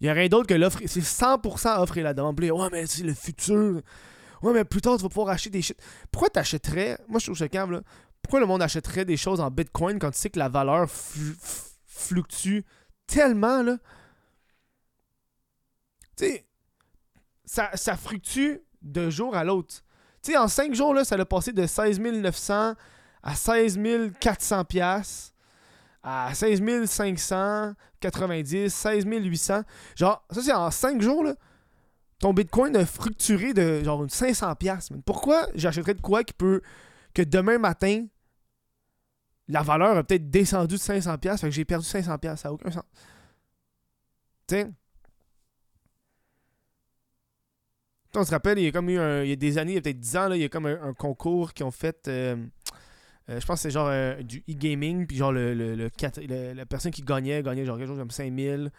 Il 0.00 0.06
n'y 0.06 0.10
a 0.10 0.14
rien 0.14 0.26
d'autre 0.26 0.48
que 0.48 0.54
l'offre. 0.54 0.80
C'est 0.86 1.00
100% 1.00 1.80
offre 1.80 1.96
et 1.96 2.02
la 2.02 2.12
demande. 2.12 2.38
Ouais, 2.40 2.68
mais 2.72 2.86
c'est 2.86 3.04
le 3.04 3.14
futur. 3.14 3.80
Ouais, 4.42 4.52
mais 4.52 4.64
plus 4.64 4.80
tard, 4.80 4.96
tu 4.96 5.04
vas 5.04 5.08
pouvoir 5.08 5.28
acheter 5.28 5.50
des 5.50 5.62
shit. 5.62 5.78
Pourquoi 6.10 6.28
t'achèterais. 6.28 6.98
Moi, 7.06 7.20
je 7.20 7.26
trouve 7.26 7.38
ça 7.38 7.48
calme, 7.48 7.70
là. 7.70 7.82
Pourquoi 8.20 8.40
le 8.40 8.46
monde 8.46 8.62
achèterait 8.62 9.04
des 9.04 9.16
choses 9.16 9.40
en 9.40 9.48
Bitcoin 9.48 10.00
quand 10.00 10.10
tu 10.10 10.18
sais 10.18 10.30
que 10.30 10.40
la 10.40 10.48
valeur 10.48 10.88
fluctue 11.86 12.60
tellement, 13.06 13.62
là? 13.62 13.78
Tu 16.16 16.24
sais, 16.24 16.46
ça, 17.44 17.70
ça 17.74 17.96
fluctue 17.96 18.58
de 18.82 19.10
jour 19.10 19.36
à 19.36 19.44
l'autre. 19.44 19.82
Tu 20.22 20.32
sais, 20.32 20.36
en 20.36 20.48
5 20.48 20.74
jours, 20.74 20.96
ça 21.04 21.16
a 21.16 21.24
passé 21.24 21.52
de 21.52 21.66
16 21.66 22.00
900 22.00 22.74
à 23.22 23.34
16 23.34 23.78
400 24.20 24.64
pièces 24.64 25.34
à 26.02 26.34
16 26.34 26.60
590, 26.88 28.68
16 28.74 29.04
800. 29.04 29.62
Genre, 29.96 30.24
ça, 30.30 30.42
c'est 30.42 30.52
en 30.52 30.70
5 30.70 31.00
jours, 31.00 31.24
là 31.24 31.34
ton 32.22 32.32
Bitcoin 32.32 32.76
a 32.76 32.86
fructuré 32.86 33.52
de 33.52 33.82
genre 33.82 34.06
500$. 34.06 35.02
Pourquoi 35.04 35.48
j'achèterais 35.56 35.94
de 35.94 36.00
quoi 36.00 36.22
qui 36.22 36.32
peut. 36.32 36.62
que 37.14 37.22
demain 37.22 37.58
matin, 37.58 38.06
la 39.48 39.62
valeur 39.62 39.96
a 39.96 40.04
peut-être 40.04 40.30
descendu 40.30 40.76
de 40.76 40.80
500$, 40.80 41.36
fait 41.36 41.48
que 41.48 41.50
j'ai 41.50 41.64
perdu 41.64 41.84
500$. 41.84 42.36
Ça 42.36 42.48
n'a 42.48 42.52
aucun 42.52 42.70
sens. 42.70 42.84
Tu 44.46 44.54
sais? 44.54 44.70
On 48.14 48.24
se 48.24 48.30
rappelle, 48.30 48.58
il 48.58 48.64
y 48.64 48.68
a 48.68 48.72
comme 48.72 48.90
eu 48.90 48.98
un, 48.98 49.22
il 49.22 49.30
y 49.30 49.32
a 49.32 49.36
des 49.36 49.56
années, 49.58 49.72
il 49.72 49.74
y 49.76 49.78
a 49.78 49.80
peut-être 49.80 50.00
10 50.00 50.16
ans, 50.16 50.28
là, 50.28 50.36
il 50.36 50.42
y 50.42 50.44
a 50.44 50.48
comme 50.48 50.66
un, 50.66 50.92
concours 50.92 51.54
qui 51.54 51.62
ont 51.62 51.70
fait. 51.70 52.08
Euh, 52.08 52.36
euh, 53.30 53.40
je 53.40 53.46
pense 53.46 53.58
que 53.58 53.62
c'est 53.62 53.70
genre 53.70 53.88
euh, 53.90 54.22
du 54.22 54.42
e-gaming, 54.48 55.06
puis 55.06 55.16
genre 55.16 55.32
le, 55.32 55.88
la 56.54 56.66
personne 56.66 56.92
qui 56.92 57.02
gagnait, 57.02 57.42
gagnait 57.42 57.64
genre 57.64 57.78
quelque 57.78 57.88
chose 57.88 57.98
comme 57.98 58.10
5000. 58.10 58.70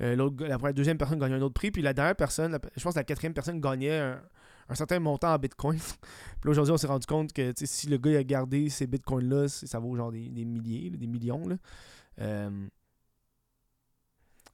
Euh, 0.00 0.30
la 0.40 0.72
deuxième 0.72 0.98
personne 0.98 1.18
gagnait 1.18 1.36
un 1.36 1.42
autre 1.42 1.54
prix. 1.54 1.70
Puis 1.70 1.82
la 1.82 1.92
dernière 1.92 2.16
personne, 2.16 2.58
je 2.76 2.82
pense 2.82 2.94
que 2.94 2.98
la 2.98 3.04
quatrième 3.04 3.34
personne 3.34 3.60
gagnait 3.60 3.98
un, 3.98 4.74
certain 4.74 4.98
montant 4.98 5.34
en 5.34 5.38
bitcoin. 5.38 5.78
puis 6.40 6.50
aujourd'hui, 6.50 6.72
on 6.72 6.76
s'est 6.76 6.86
rendu 6.86 7.06
compte 7.06 7.32
que 7.32 7.52
si 7.56 7.88
le 7.88 7.98
gars 7.98 8.18
a 8.18 8.24
gardé 8.24 8.68
ces 8.70 8.86
bitcoins-là, 8.86 9.48
ça 9.48 9.78
vaut 9.78 9.94
genre 9.94 10.10
des, 10.10 10.44
milliers, 10.44 10.90
des 10.90 11.06
millions. 11.06 11.46
Là. 11.46 12.48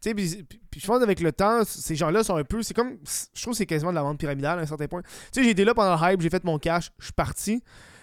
Tu 0.01 0.11
sais, 0.11 0.15
puis, 0.15 0.81
je 0.81 0.87
pense 0.87 1.03
avec 1.03 1.21
le 1.21 1.33
temps, 1.33 1.65
ces 1.65 1.97
gens-là 1.97 2.23
sont 2.23 2.37
un 2.37 2.45
peu. 2.45 2.63
C'est 2.63 2.75
comme. 2.75 2.99
Je 3.35 3.43
trouve 3.43 3.55
que 3.55 3.59
c'est 3.59 3.67
quasiment 3.67 3.91
de 3.91 3.97
la 3.97 4.03
vente 4.03 4.19
pyramidale 4.19 4.61
à 4.61 4.63
un 4.63 4.67
certain 4.67 4.87
point. 4.87 5.03
Tu 5.03 5.09
sais, 5.33 5.45
j'ai 5.45 5.51
été 5.51 5.65
là 5.65 5.75
pendant 5.75 5.95
le 5.95 6.13
hype, 6.13 6.21
j'ai 6.21 6.31
fait 6.31 6.45
mon 6.45 6.59
cash, 6.59 6.93
je 6.99 7.07
suis 7.07 7.13
parti. 7.13 7.63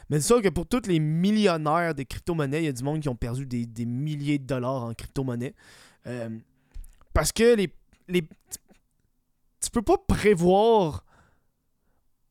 Mais 0.10 0.20
c'est 0.20 0.28
sûr 0.28 0.42
que 0.42 0.50
pour 0.50 0.68
tous 0.68 0.88
les 0.88 1.00
millionnaires 1.00 1.96
des 1.96 2.06
crypto-monnaies, 2.06 2.62
il 2.62 2.66
y 2.66 2.70
a 2.70 2.74
du 2.74 2.84
monde 2.84 3.00
qui 3.00 3.10
ont 3.10 3.16
perdu 3.16 3.46
des, 3.46 3.86
milliers 3.86 4.38
de 4.38 4.46
dollars 4.46 4.84
en 4.84 4.94
crypto-monnaie. 4.94 5.56
Euh, 6.06 6.30
parce 7.14 7.32
que 7.32 7.56
les, 7.56 7.74
les, 8.08 8.22
tu 8.22 9.70
peux 9.72 9.82
pas 9.82 9.98
prévoir 9.98 11.06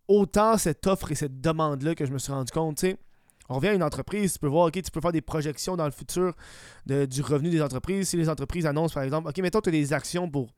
autant 0.07 0.57
cette 0.59 0.87
offre 0.87 1.11
et 1.11 1.15
cette 1.15 1.41
demande-là 1.41 1.95
que 1.95 2.05
je 2.05 2.13
me 2.13 2.19
suis 2.19 2.33
rendu 2.33 2.53
compte. 2.53 2.79
sais. 2.79 2.97
On 3.49 3.57
revient 3.57 3.69
à 3.69 3.75
une 3.75 3.83
entreprise, 3.83 4.35
tu 4.35 4.39
peux 4.39 4.49
voir, 4.49 4.67
OK, 4.67 4.81
tu 4.81 4.91
peux 4.91 5.01
faire 5.01 5.13
des 5.13 5.21
projections 5.21 5.77
dans 5.77 5.85
le 5.85 5.91
futur 5.91 6.35
du 6.87 7.23
revenu 7.23 7.51
des 7.51 7.63
entreprises. 7.63 8.09
Si 8.09 8.17
les 8.17 8.29
entreprises 8.29 8.67
annoncent, 8.67 8.95
par 8.95 9.03
exemple, 9.03 9.29
OK, 9.29 9.39
mettons, 9.39 9.61
tu 9.61 9.69
as 9.69 9.73
des 9.73 9.93
actions 9.93 10.31
pour. 10.31 10.49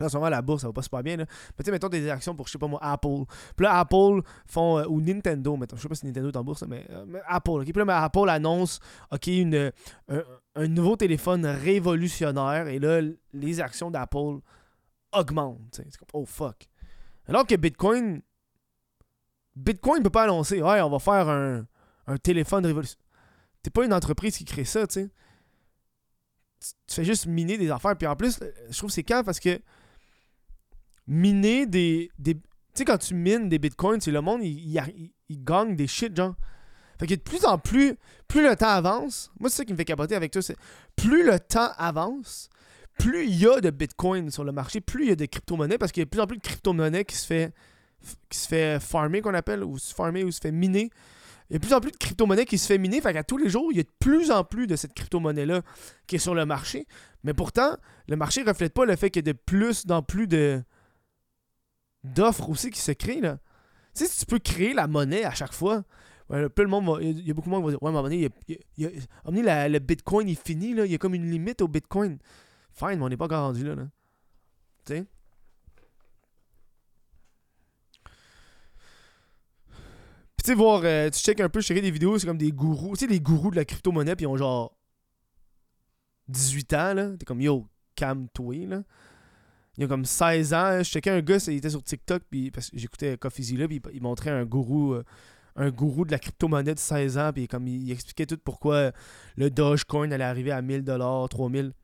Là, 0.00 0.06
en 0.06 0.08
ce 0.08 0.16
moment, 0.16 0.28
la 0.28 0.42
bourse, 0.42 0.62
ça 0.62 0.66
va 0.66 0.72
pas 0.72 0.82
super 0.82 1.04
bien. 1.04 1.16
Là. 1.16 1.24
Mais 1.26 1.62
tu 1.62 1.64
sais, 1.66 1.70
mettons, 1.70 1.88
des 1.88 2.08
actions 2.10 2.34
pour, 2.34 2.46
je 2.48 2.52
sais 2.52 2.58
pas 2.58 2.66
moi, 2.66 2.80
Apple. 2.82 3.24
Puis 3.56 3.64
là, 3.64 3.78
Apple 3.78 4.22
font. 4.46 4.78
Euh, 4.78 4.86
ou 4.88 5.00
Nintendo, 5.00 5.56
mettons. 5.56 5.76
Je 5.76 5.82
sais 5.82 5.88
pas 5.88 5.94
si 5.94 6.06
Nintendo 6.06 6.30
est 6.30 6.36
en 6.36 6.42
bourse, 6.42 6.64
mais, 6.66 6.84
euh, 6.90 7.20
Apple. 7.26 7.50
OK, 7.50 7.64
puis 7.64 7.72
là, 7.76 7.84
mais 7.84 7.92
Apple 7.92 8.28
annonce, 8.28 8.80
OK, 9.12 9.28
une, 9.28 9.70
un 10.08 10.68
nouveau 10.68 10.96
téléphone 10.96 11.46
révolutionnaire 11.46 12.68
et 12.68 12.78
là, 12.78 13.00
les 13.32 13.60
actions 13.60 13.90
d'Apple 13.90 14.38
augmentent. 15.12 15.60
C'est 15.72 15.96
comme, 15.96 16.08
oh 16.12 16.24
fuck. 16.26 16.68
Alors 17.28 17.46
que 17.46 17.54
Bitcoin, 17.54 18.20
Bitcoin 19.56 19.98
ne 19.98 20.04
peut 20.04 20.10
pas 20.10 20.24
annoncer, 20.24 20.60
ouais, 20.60 20.80
on 20.80 20.90
va 20.90 20.98
faire 20.98 21.28
un, 21.28 21.66
téléphone 22.22 22.66
révolutionnaire. 22.66 23.04
T'es 23.62 23.70
pas 23.70 23.84
une 23.84 23.94
entreprise 23.94 24.36
qui 24.36 24.44
crée 24.44 24.64
ça, 24.64 24.86
tu 24.86 24.94
sais. 25.00 25.10
Tu 26.86 26.94
fais 26.94 27.04
juste 27.04 27.26
miner 27.26 27.58
des 27.58 27.70
affaires. 27.70 27.96
Puis 27.96 28.06
en 28.06 28.14
plus, 28.16 28.38
euh, 28.42 28.50
je 28.70 28.76
trouve 28.76 28.90
que 28.90 28.94
c'est 28.94 29.02
quand 29.02 29.24
parce 29.24 29.40
que 29.40 29.58
miner 31.06 31.66
des. 31.66 32.10
des 32.18 32.34
tu 32.34 32.42
sais, 32.74 32.84
quand 32.84 32.98
tu 32.98 33.14
mines 33.14 33.48
des 33.48 33.58
bitcoins, 33.58 34.00
le 34.06 34.20
monde, 34.20 34.42
il, 34.42 35.12
il, 35.28 35.44
gagne 35.44 35.76
des 35.76 35.86
shit, 35.86 36.14
genre. 36.14 36.34
Fait 36.98 37.06
que 37.06 37.14
de 37.14 37.20
plus 37.20 37.44
en 37.44 37.58
plus, 37.58 37.96
plus 38.28 38.42
le 38.42 38.54
temps 38.54 38.68
avance, 38.68 39.32
moi 39.40 39.50
c'est 39.50 39.56
ça 39.56 39.64
qui 39.64 39.72
me 39.72 39.76
fait 39.76 39.84
capoter 39.84 40.14
avec 40.14 40.32
toi, 40.32 40.42
c'est 40.42 40.56
plus 40.94 41.24
le 41.24 41.40
temps 41.40 41.70
avance, 41.76 42.48
plus 42.98 43.26
il 43.26 43.36
y 43.36 43.46
a 43.46 43.60
de 43.60 43.70
bitcoin 43.70 44.30
sur 44.30 44.44
le 44.44 44.52
marché, 44.52 44.80
plus 44.80 45.04
il 45.04 45.08
y 45.08 45.12
a 45.12 45.16
de 45.16 45.26
crypto-monnaies, 45.26 45.78
parce 45.78 45.90
qu'il 45.90 46.02
y 46.02 46.02
a 46.02 46.04
de 46.04 46.10
plus 46.10 46.20
en 46.20 46.26
plus 46.26 46.36
de 46.36 46.42
crypto-monnaies 46.42 47.04
qui 47.04 47.16
se 47.16 47.26
fait 47.26 47.52
qui 48.28 48.38
se 48.38 48.46
fait 48.46 48.78
farmer 48.80 49.22
qu'on 49.22 49.34
appelle, 49.34 49.64
ou 49.64 49.78
se 49.78 49.94
farmer 49.94 50.24
ou 50.24 50.30
se 50.30 50.40
fait 50.40 50.52
miner. 50.52 50.90
Il 51.50 51.54
y 51.54 51.56
a 51.56 51.58
de 51.58 51.64
plus 51.64 51.74
en 51.74 51.80
plus 51.80 51.90
de 51.92 51.96
crypto-monnaies 51.96 52.46
qui 52.46 52.56
se 52.58 52.66
fait 52.66 52.78
miner, 52.78 53.00
fait 53.02 53.12
qu'à 53.12 53.22
tous 53.22 53.36
les 53.36 53.50
jours, 53.50 53.68
il 53.70 53.76
y 53.76 53.80
a 53.80 53.82
de 53.82 53.92
plus 54.00 54.30
en 54.30 54.44
plus 54.44 54.66
de 54.66 54.76
cette 54.76 54.94
crypto-monnaie-là 54.94 55.60
qui 56.06 56.16
est 56.16 56.18
sur 56.18 56.34
le 56.34 56.46
marché. 56.46 56.86
Mais 57.22 57.34
pourtant, 57.34 57.76
le 58.08 58.16
marché 58.16 58.42
ne 58.42 58.48
reflète 58.48 58.72
pas 58.72 58.86
le 58.86 58.96
fait 58.96 59.10
qu'il 59.10 59.26
y 59.26 59.28
a 59.28 59.32
de 59.32 59.38
plus 59.38 59.84
en 59.90 60.02
plus 60.02 60.26
de 60.26 60.62
d'offres 62.02 62.48
aussi 62.50 62.70
qui 62.70 62.80
se 62.80 62.92
créent. 62.92 63.20
Là. 63.20 63.38
Tu 63.94 64.04
sais, 64.04 64.10
si 64.10 64.20
tu 64.20 64.26
peux 64.26 64.38
créer 64.38 64.74
la 64.74 64.86
monnaie 64.86 65.24
à 65.24 65.32
chaque 65.32 65.52
fois, 65.52 65.84
peu 66.28 66.62
le 66.62 66.66
monde 66.68 66.86
va- 66.86 67.02
il 67.02 67.26
y, 67.26 67.30
a- 67.30 67.34
beaucoup 67.34 67.48
de 67.48 67.54
monde 67.54 67.62
qui 67.62 67.66
va 67.66 67.70
dire 67.72 67.82
Ouais, 67.82 67.92
mais 67.92 67.98
à 67.98 69.68
le 69.68 69.78
bitcoin 69.78 70.28
est 70.28 70.42
fini, 70.46 70.74
là. 70.74 70.84
il 70.86 70.92
y 70.92 70.94
a 70.94 70.98
comme 70.98 71.14
une 71.14 71.30
limite 71.30 71.62
au 71.62 71.68
bitcoin. 71.68 72.18
Fine, 72.72 72.96
mais 72.98 73.02
on 73.02 73.08
n'est 73.08 73.16
pas 73.16 73.26
encore 73.26 73.46
rendu 73.46 73.64
là. 73.64 73.74
là. 73.74 73.84
Tu 74.84 74.94
sais? 74.94 75.04
Tu 80.44 80.50
sais, 80.50 80.54
voir, 80.54 80.82
euh, 80.84 81.08
tu 81.08 81.20
check 81.20 81.40
un 81.40 81.48
peu, 81.48 81.62
je 81.62 81.66
checkais 81.68 81.80
des 81.80 81.90
vidéos, 81.90 82.18
c'est 82.18 82.26
comme 82.26 82.36
des 82.36 82.52
gourous. 82.52 82.96
Tu 82.98 83.06
sais, 83.06 83.10
les 83.10 83.18
gourous 83.18 83.50
de 83.50 83.56
la 83.56 83.64
crypto-monnaie, 83.64 84.14
puis 84.14 84.24
ils 84.24 84.26
ont 84.26 84.36
genre 84.36 84.76
18 86.28 86.72
ans, 86.74 86.92
là. 86.92 87.16
T'es 87.18 87.24
comme, 87.24 87.40
yo, 87.40 87.66
calme-toi, 87.96 88.66
là. 88.66 88.82
Il 89.78 89.80
y 89.80 89.84
a 89.84 89.88
comme 89.88 90.04
16 90.04 90.52
ans, 90.52 90.78
je 90.80 90.82
checkais 90.84 91.08
un 91.08 91.22
gars, 91.22 91.38
il 91.46 91.54
était 91.54 91.70
sur 91.70 91.82
TikTok, 91.82 92.24
puis 92.30 92.50
parce 92.50 92.70
que 92.70 92.76
j'écoutais 92.76 93.16
Coffeezy 93.16 93.56
là, 93.56 93.66
puis 93.66 93.80
il, 93.94 94.02
montrait 94.02 94.30
un 94.30 94.44
gourou, 94.44 94.92
euh, 94.92 95.02
un 95.56 95.70
gourou 95.70 96.04
de 96.04 96.10
la 96.12 96.18
crypto-monnaie 96.18 96.74
de 96.74 96.78
16 96.78 97.16
ans, 97.16 97.32
puis 97.32 97.48
comme 97.48 97.66
il, 97.66 97.82
il 97.82 97.90
expliquait 97.92 98.26
tout 98.26 98.36
pourquoi 98.36 98.92
le 99.36 99.48
Dogecoin 99.50 100.10
allait 100.12 100.24
arriver 100.24 100.52
à 100.52 100.60
1000$, 100.60 100.84
3000$. 100.84 101.70
Tu 101.70 101.74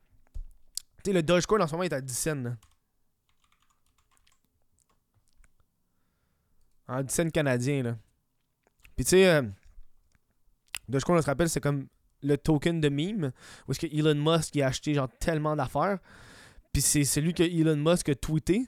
sais, 1.05 1.13
le 1.13 1.23
Dogecoin 1.23 1.61
en 1.61 1.67
ce 1.67 1.71
moment 1.71 1.83
est 1.83 1.93
à 1.93 2.01
10 2.01 2.13
cents, 2.15 2.35
là. 2.35 2.55
En 6.87 7.01
10 7.01 7.11
cents 7.11 7.29
canadiens, 7.31 7.81
là. 7.81 7.97
Puis 9.01 9.05
tu 9.05 9.09
sais, 9.17 9.27
euh, 9.27 9.41
on 10.93 10.99
se 10.99 11.25
rappelle, 11.25 11.49
c'est 11.49 11.59
comme 11.59 11.87
le 12.21 12.37
token 12.37 12.79
de 12.79 12.87
meme, 12.87 13.31
où 13.67 13.71
est-ce 13.71 13.79
que 13.79 13.87
Elon 13.87 14.13
Musk 14.13 14.55
a 14.57 14.67
acheté 14.67 14.93
genre 14.93 15.09
tellement 15.19 15.55
d'affaires. 15.55 15.97
Puis 16.71 16.83
c'est 16.83 17.03
celui 17.03 17.33
que 17.33 17.41
Elon 17.41 17.77
Musk 17.77 18.09
a 18.09 18.13
tweeté. 18.15 18.67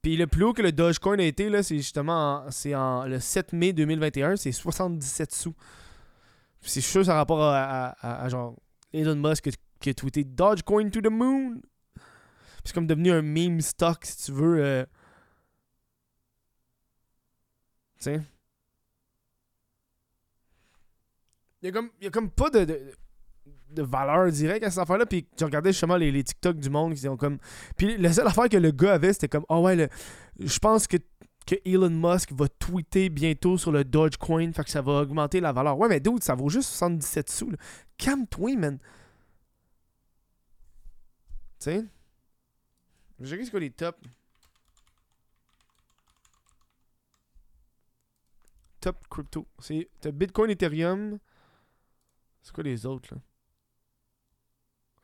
Puis 0.00 0.16
le 0.16 0.26
plus 0.26 0.44
haut 0.44 0.54
que 0.54 0.62
le 0.62 0.72
Dogecoin 0.72 1.18
a 1.18 1.24
été, 1.24 1.50
là, 1.50 1.62
c'est 1.62 1.76
justement 1.76 2.46
en- 2.46 2.50
c'est 2.50 2.74
en, 2.74 3.04
le 3.04 3.20
7 3.20 3.52
mai 3.52 3.74
2021, 3.74 4.36
c'est 4.36 4.50
77 4.50 5.30
sous. 5.34 5.54
C'est 6.62 6.80
sûr, 6.80 7.04
ça 7.04 7.16
rapport 7.16 7.42
à, 7.42 8.26
genre 8.30 8.56
Elon 8.94 9.16
Musk 9.16 9.50
qui 9.78 9.90
a- 9.90 9.92
tweeté 9.94 10.24
Dogecoin 10.24 10.88
to 10.88 11.02
the 11.02 11.10
moon. 11.10 11.60
C'est 12.64 12.72
comme 12.72 12.86
devenu 12.86 13.10
un 13.12 13.20
meme 13.20 13.60
stock, 13.60 14.06
si 14.06 14.16
tu 14.24 14.32
veux. 14.32 14.64
euh. 14.64 14.86
Tu 17.98 18.04
sais. 18.04 18.22
Il 21.62 21.66
y 21.66 21.68
a 21.68 21.72
comme, 21.72 21.90
y 22.00 22.06
a 22.06 22.10
comme 22.10 22.30
pas 22.30 22.48
de, 22.50 22.64
de, 23.70 23.82
valeur 23.82 24.30
directe 24.32 24.64
à 24.64 24.70
cette 24.70 24.78
affaire-là. 24.80 25.06
Puis 25.06 25.26
tu 25.36 25.44
regardais 25.44 25.72
justement 25.72 25.96
les, 25.96 26.10
les 26.10 26.24
TikTok 26.24 26.56
du 26.58 26.70
monde 26.70 26.94
qui 26.94 27.06
ont 27.08 27.16
comme. 27.16 27.38
Puis 27.76 27.96
la 27.98 28.12
seule 28.12 28.26
affaire 28.26 28.48
que 28.48 28.56
le 28.56 28.70
gars 28.70 28.94
avait, 28.94 29.12
c'était 29.12 29.28
comme 29.28 29.44
Ah 29.48 29.60
ouais, 29.60 29.76
le- 29.76 29.88
je 30.38 30.58
pense 30.58 30.86
que, 30.86 30.96
que 31.46 31.56
Elon 31.64 31.90
Musk 31.90 32.32
va 32.32 32.48
tweeter 32.48 33.10
bientôt 33.10 33.58
sur 33.58 33.72
le 33.72 33.84
Dogecoin. 33.84 34.52
Fait 34.52 34.64
que 34.64 34.70
ça 34.70 34.80
va 34.80 35.02
augmenter 35.02 35.40
la 35.40 35.52
valeur. 35.52 35.78
Ouais, 35.78 35.88
mais 35.88 36.00
dude, 36.00 36.22
ça 36.22 36.34
vaut 36.34 36.48
juste 36.48 36.70
77 36.70 37.30
sous. 37.30 37.52
Calme-toi, 37.98 38.56
man. 38.56 38.78
Tu 41.58 41.64
sais? 41.64 41.84
Je 43.20 43.36
sais 43.36 43.44
c'est 43.44 43.50
quoi 43.50 43.60
les 43.60 43.70
tops. 43.70 43.98
Top 48.80 48.96
crypto. 49.10 49.46
C'est 49.58 49.86
Bitcoin, 50.06 50.50
Ethereum. 50.50 51.18
C'est 52.42 52.52
quoi 52.52 52.64
les 52.64 52.86
autres 52.86 53.14
là? 53.14 53.20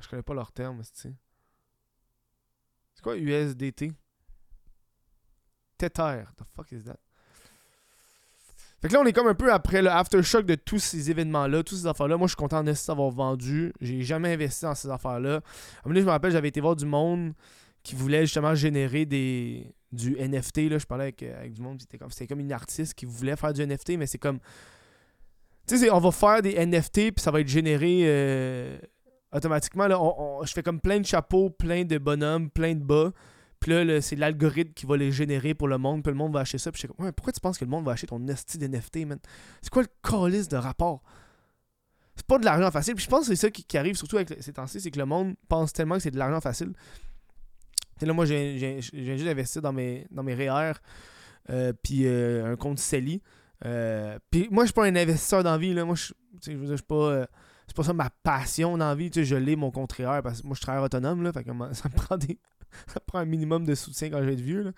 Je 0.00 0.09
connais 0.09 0.23
pas 0.23 0.35
leurs 0.35 0.52
termes, 0.52 0.83
tu 0.83 0.90
sais. 0.93 1.14
C'est 2.95 3.02
quoi 3.02 3.16
USDT 3.16 3.93
Tether. 5.78 6.25
The 6.37 6.45
fuck 6.55 6.73
is 6.73 6.85
that? 6.85 6.99
Fait 8.81 8.88
que 8.88 8.93
là, 8.93 9.00
on 9.00 9.07
est 9.07 9.12
comme 9.12 9.26
un 9.26 9.35
peu 9.35 9.52
après 9.52 9.81
le 9.81 9.90
aftershock 9.90 10.45
de 10.45 10.55
tous 10.55 10.78
ces 10.78 11.11
événements-là, 11.11 11.62
tous 11.62 11.76
ces 11.76 11.87
affaires-là. 11.87 12.16
Moi, 12.16 12.26
je 12.26 12.33
suis 12.33 12.37
content 12.37 12.62
de 12.62 12.73
d'avoir 12.87 13.11
vendu. 13.11 13.73
J'ai 13.81 14.02
jamais 14.02 14.35
investi 14.35 14.64
dans 14.64 14.75
ces 14.75 14.90
affaires-là. 14.90 15.37
À 15.37 15.87
un 15.87 15.88
donné, 15.88 16.00
je 16.00 16.07
me 16.07 16.11
rappelle, 16.11 16.33
j'avais 16.33 16.49
été 16.49 16.61
voir 16.61 16.76
du 16.76 16.85
monde 16.85 17.33
qui 17.83 17.95
voulait 17.95 18.23
justement 18.23 18.55
générer 18.55 19.07
des 19.07 19.75
du 19.93 20.16
NFT. 20.16 20.69
Là. 20.69 20.78
Je 20.78 20.87
parlais 20.87 21.05
avec, 21.05 21.23
euh, 21.23 21.38
avec 21.38 21.52
du 21.52 21.62
monde, 21.62 21.81
comme, 21.99 22.11
c'était 22.11 22.26
comme 22.26 22.40
une 22.40 22.52
artiste 22.52 22.95
qui 22.95 23.07
voulait 23.07 23.37
faire 23.37 23.52
du 23.52 23.62
NFT, 23.62 23.97
mais 23.97 24.07
c'est 24.07 24.19
comme. 24.19 24.40
Tu 25.66 25.78
sais, 25.78 25.90
on 25.90 25.99
va 25.99 26.12
faire 26.12 26.42
des 26.42 26.54
NFT, 26.54 27.12
puis 27.12 27.14
ça 27.18 27.30
va 27.30 27.40
être 27.40 27.49
généré 27.49 28.02
euh, 28.04 28.78
automatiquement. 29.32 29.87
Là, 29.88 30.00
On- 30.00 30.44
je 30.44 30.52
fais 30.52 30.62
comme 30.62 30.80
plein 30.80 31.00
de 31.00 31.06
chapeaux, 31.06 31.50
plein 31.50 31.85
de 31.85 31.99
bonhommes, 31.99 32.50
plein 32.50 32.75
de 32.75 32.85
bas. 32.85 33.12
Puis 33.58 33.73
là, 33.73 34.00
c'est 34.00 34.16
l'algorithme 34.16 34.73
qui 34.75 34.87
va 34.87 34.96
les 34.96 35.11
générer 35.11 35.54
pour 35.54 35.66
le 35.66 35.78
monde, 35.78 36.02
puis 36.02 36.12
le 36.12 36.18
monde 36.18 36.32
va 36.32 36.40
acheter 36.40 36.58
ça. 36.58 36.70
Puis 36.70 36.80
je 36.82 36.87
suis 36.87 36.94
comme, 36.94 37.04
ouais, 37.04 37.12
pourquoi 37.12 37.32
tu 37.32 37.40
penses 37.40 37.58
que 37.58 37.64
le 37.64 37.70
monde 37.70 37.85
va 37.85 37.92
acheter 37.92 38.06
ton 38.06 38.25
esti 38.28 38.58
d'NFT, 38.58 39.06
man? 39.06 39.18
C'est 39.62 39.70
quoi 39.70 39.82
le 39.82 39.88
calice 40.08 40.46
de 40.49 40.56
rapport? 40.56 41.02
C'est 42.14 42.26
pas 42.26 42.38
de 42.38 42.44
l'argent 42.44 42.70
facile. 42.70 42.94
Puis 42.94 43.04
je 43.04 43.11
pense 43.11 43.28
que 43.28 43.35
c'est 43.35 43.40
ça 43.40 43.50
qui, 43.50 43.76
arrive 43.76 43.96
surtout 43.96 44.16
avec 44.16 44.37
ces 44.40 44.52
temps-ci, 44.52 44.80
c'est 44.80 44.90
que 44.90 44.99
le 44.99 45.06
monde 45.06 45.35
pense 45.49 45.73
tellement 45.73 45.96
que 45.96 46.02
c'est 46.02 46.11
de 46.11 46.18
l'argent 46.18 46.40
facile. 46.40 46.73
Sais, 47.99 48.06
là, 48.06 48.12
moi, 48.12 48.26
j'ai 48.26 48.80
juste 48.80 49.26
investi 49.26 49.61
dans 49.61 49.73
mes, 49.73 50.06
dans 50.11 50.23
mes 50.23 50.35
REER, 50.35 50.75
euh, 51.50 51.73
puis 51.82 52.06
euh, 52.06 52.52
un 52.52 52.56
compte 52.56 52.78
CELI. 52.78 53.23
Euh, 53.65 54.19
puis 54.31 54.49
moi, 54.51 54.65
je 54.65 54.69
suis 54.69 54.75
pas 54.75 54.85
un 54.87 54.97
investisseur 54.97 55.43
dans 55.43 55.53
la 55.53 55.59
vie. 55.59 55.73
Là. 55.73 55.85
Moi, 55.85 55.95
je 55.97 56.13
suis 56.43 56.83
pas. 56.87 56.95
euh, 56.95 57.27
c'est 57.67 57.75
pas 57.77 57.83
ça 57.83 57.93
ma 57.93 58.11
passion 58.23 58.77
dans 58.77 58.89
la 58.89 58.95
vie. 58.95 59.11
Tu 59.11 59.21
sais, 59.21 59.25
je 59.25 59.35
l'ai 59.37 59.57
mon 59.57 59.71
REER 59.71 60.21
parce 60.23 60.41
que 60.43 60.47
moi, 60.47 60.55
je 60.55 60.59
suis 60.59 60.63
travailleur 60.65 60.85
autonome. 60.85 61.23
Là, 61.23 61.33
fait 61.33 61.43
que 61.45 61.51
ça 61.73 61.89
me 61.89 61.95
prend 61.95 62.17
des. 62.17 62.39
ça 62.87 63.01
prend 63.01 63.19
un 63.21 63.25
minimum 63.25 63.65
de 63.65 63.75
soutien 63.75 64.11
quand 64.11 64.19
je 64.21 64.25
vais 64.27 64.35
être 64.35 64.41
vieux. 64.41 64.63
Là. 64.63 64.73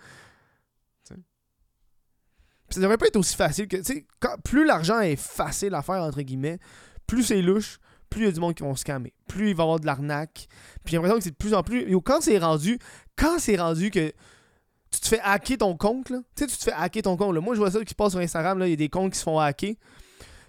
Ça 2.71 2.81
devrait 2.81 2.99
pas 2.99 3.07
être 3.07 3.17
aussi 3.17 3.35
facile 3.35 3.67
que. 3.67 3.77
Tu 3.79 3.85
sais, 3.85 4.07
quand- 4.21 4.37
plus 4.45 4.65
l'argent 4.67 5.01
est 5.01 5.17
facile 5.17 5.75
à 5.75 5.83
faire, 5.83 6.03
entre 6.03 6.21
guillemets, 6.21 6.59
plus 7.07 7.23
c'est 7.23 7.41
louche, 7.41 7.79
plus 8.11 8.23
il 8.23 8.25
y 8.27 8.29
a 8.29 8.33
du 8.33 8.41
monde 8.41 8.55
qui 8.55 8.63
vont 8.63 8.77
scammer. 8.77 9.15
Plus 9.27 9.51
il 9.51 9.55
va 9.57 9.63
y 9.63 9.65
avoir 9.65 9.81
de 9.81 9.87
l'arnaque. 9.87 10.47
Puis 10.85 10.91
j'ai 10.93 10.97
l'impression 10.99 11.17
que 11.17 11.25
c'est 11.25 11.31
de 11.31 11.37
plus 11.37 11.55
en 11.55 11.63
plus. 11.63 11.89
Yo, 11.91 12.01
quand 12.03 12.21
c'est 12.21 12.39
rendu. 12.39 12.79
Quand 13.17 13.39
c'est 13.39 13.57
rendu 13.57 13.91
que 13.91 14.13
tu 14.91 15.01
te 15.01 15.09
fais 15.09 15.21
hacker 15.21 15.59
ton 15.59 15.77
compte, 15.77 16.11
là. 16.11 16.19
Tu 16.37 16.45
sais, 16.45 16.51
tu 16.51 16.57
te 16.57 16.65
fais 16.65 16.73
hacker 16.73 17.03
ton 17.03 17.17
compte. 17.17 17.35
là. 17.35 17.41
Moi, 17.41 17.55
je 17.55 17.61
vois 17.61 17.71
ça 17.71 17.81
qui 17.81 17.91
se 17.91 17.95
passe 17.95 18.13
sur 18.13 18.21
Instagram, 18.21 18.59
là. 18.59 18.67
Il 18.67 18.71
y 18.71 18.75
a 18.75 18.77
des 18.77 18.89
comptes 18.89 19.13
qui 19.13 19.19
se 19.19 19.25
font 19.25 19.39
hacker. 19.39 19.75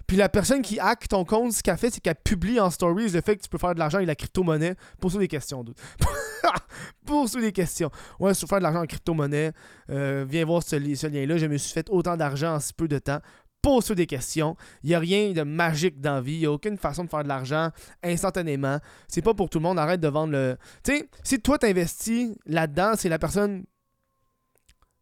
Puis 0.10 0.18
la 0.18 0.28
personne 0.28 0.64
qui 0.64 0.80
hack 0.80 1.08
ton 1.08 1.24
compte, 1.24 1.54
ce 1.54 1.62
qu'elle 1.62 1.78
fait, 1.78 1.92
c'est 1.92 2.02
qu'elle 2.02 2.16
publie 2.16 2.60
en 2.60 2.72
stories 2.72 3.10
le 3.10 3.22
fait 3.22 3.36
que 3.36 3.44
tu 3.44 3.48
peux 3.48 3.60
faire 3.60 3.76
de 3.76 3.80
l'argent 3.80 3.98
avec 3.98 4.08
la 4.08 4.16
crypto-monnaie. 4.16 4.74
Pose-toi 5.00 5.22
des 5.22 5.28
questions, 5.28 5.64
dude. 5.64 5.76
Pose-toi 7.06 7.42
des 7.42 7.52
questions. 7.52 7.92
Ouais, 8.20 8.34
si 8.34 8.40
tu 8.40 8.46
veux 8.46 8.50
faire 8.50 8.58
de 8.58 8.64
l'argent 8.64 8.82
en 8.82 8.88
crypto-monnaie, 8.88 9.52
euh, 9.92 10.26
viens 10.28 10.46
voir 10.46 10.64
ce 10.64 10.78
lien-là. 10.78 11.38
Je 11.38 11.46
me 11.46 11.58
suis 11.58 11.72
fait 11.72 11.88
autant 11.92 12.18
d'argent 12.18 12.56
en 12.56 12.60
si 12.60 12.74
peu 12.74 12.88
de 12.88 12.98
temps. 12.98 13.20
Pose-toi 13.62 13.96
des 13.96 14.08
questions. 14.08 14.56
Il 14.82 14.90
n'y 14.90 14.96
a 14.96 15.00
rien 15.00 15.32
de 15.32 15.44
magique 15.44 16.02
dans 16.02 16.16
la 16.16 16.22
vie. 16.22 16.34
Il 16.34 16.40
n'y 16.40 16.46
a 16.48 16.52
aucune 16.52 16.78
façon 16.80 17.04
de 17.04 17.10
faire 17.12 17.22
de 17.24 17.28
l'argent 17.28 17.70
instantanément. 18.02 18.80
C'est 19.08 19.22
pas 19.22 19.36
pour 19.36 19.48
tout 19.48 19.60
le 19.60 19.64
monde. 19.64 19.78
Arrête 19.78 20.02
de 20.02 20.08
vendre 20.08 20.34
le. 20.34 20.58
Tu 20.84 20.98
sais, 20.98 21.10
si 21.24 21.40
toi 21.40 21.60
t'investis 21.60 22.32
là-dedans, 22.48 22.94
c'est 22.98 23.10
la 23.10 23.20
personne. 23.20 23.64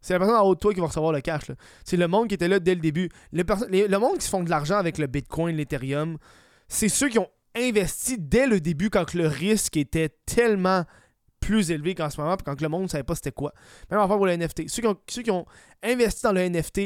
C'est 0.01 0.13
la 0.13 0.19
personne 0.19 0.35
en 0.37 0.43
haut 0.43 0.55
de 0.55 0.59
toi 0.59 0.73
qui 0.73 0.79
va 0.79 0.87
recevoir 0.87 1.11
le 1.11 1.21
cash. 1.21 1.43
C'est 1.83 1.97
le 1.97 2.07
monde 2.07 2.27
qui 2.27 2.35
était 2.35 2.47
là 2.47 2.59
dès 2.59 2.75
le 2.75 2.81
début. 2.81 3.09
Le, 3.31 3.43
le 3.87 3.97
monde 3.97 4.17
qui 4.19 4.25
se 4.25 4.29
font 4.29 4.43
de 4.43 4.49
l'argent 4.49 4.77
avec 4.77 4.97
le 4.97 5.07
Bitcoin, 5.07 5.55
l'Ethereum, 5.57 6.17
c'est 6.67 6.89
ceux 6.89 7.09
qui 7.09 7.19
ont 7.19 7.29
investi 7.55 8.17
dès 8.19 8.45
le 8.47 8.59
début 8.61 8.89
quand 8.89 9.13
le 9.15 9.27
risque 9.27 9.75
était 9.77 10.09
tellement 10.25 10.85
plus 11.39 11.71
élevé 11.71 11.95
qu'en 11.95 12.09
ce 12.09 12.19
moment, 12.21 12.35
puis 12.37 12.43
quand 12.43 12.59
le 12.61 12.69
monde 12.69 12.83
ne 12.83 12.87
savait 12.87 13.03
pas 13.03 13.15
c'était 13.15 13.31
quoi. 13.31 13.53
Même 13.89 13.99
affaire 13.99 14.17
pour 14.17 14.25
le 14.27 14.35
NFT. 14.37 14.67
Ceux 14.69 14.81
qui, 14.81 14.87
ont, 14.87 14.97
ceux 15.07 15.21
qui 15.23 15.31
ont 15.31 15.45
investi 15.83 16.23
dans 16.23 16.31
le 16.33 16.41
NFT 16.49 16.77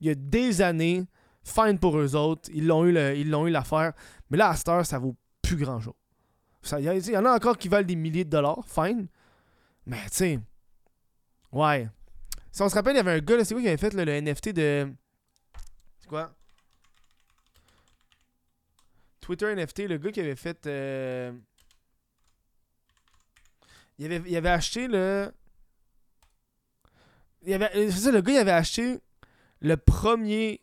il 0.00 0.08
y 0.08 0.10
a 0.10 0.14
des 0.14 0.60
années, 0.60 1.04
fine 1.44 1.78
pour 1.78 1.98
eux 1.98 2.14
autres, 2.16 2.50
ils 2.52 2.66
l'ont 2.66 2.84
eu, 2.84 2.96
ils 3.16 3.30
l'ont 3.30 3.46
eu 3.46 3.50
l'affaire, 3.50 3.92
mais 4.30 4.36
là, 4.36 4.50
à 4.50 4.56
cette 4.56 4.68
heure, 4.68 4.84
ça 4.84 4.98
vaut 4.98 5.14
plus 5.42 5.56
grand-chose. 5.56 5.94
Ça- 6.62 6.80
Il 6.80 6.86
y, 6.86 7.10
y 7.12 7.16
en 7.16 7.24
a 7.24 7.34
encore 7.34 7.56
qui 7.56 7.68
valent 7.68 7.86
des 7.86 7.96
milliers 7.96 8.24
de 8.24 8.30
dollars, 8.30 8.64
fine, 8.66 9.06
mais 9.86 10.02
tu 10.10 10.16
sais, 10.16 10.38
ouais. 11.52 11.88
Si 12.54 12.62
on 12.62 12.68
se 12.68 12.74
rappelle, 12.76 12.94
il 12.94 12.98
y 12.98 13.00
avait 13.00 13.10
un 13.10 13.18
gars, 13.18 13.44
c'est 13.44 13.52
quoi 13.52 13.60
qui 13.60 13.66
avait 13.66 13.76
fait 13.76 13.92
le 13.94 14.04
NFT 14.04 14.50
de... 14.50 14.94
C'est 15.98 16.08
quoi? 16.08 16.32
Twitter 19.20 19.52
NFT, 19.52 19.88
le 19.88 19.98
gars 19.98 20.12
qui 20.12 20.20
avait 20.20 20.36
fait. 20.36 20.64
euh, 20.68 21.32
il, 23.98 24.06
avait, 24.06 24.30
il 24.30 24.36
avait 24.36 24.50
acheté 24.50 24.86
le. 24.86 25.32
Il 27.42 27.54
avait, 27.54 27.74
euh, 27.74 27.90
c'est 27.90 27.98
ça, 28.02 28.12
le 28.12 28.20
gars, 28.20 28.34
il 28.34 28.38
avait 28.38 28.52
acheté 28.52 29.00
le 29.58 29.76
premier. 29.76 30.60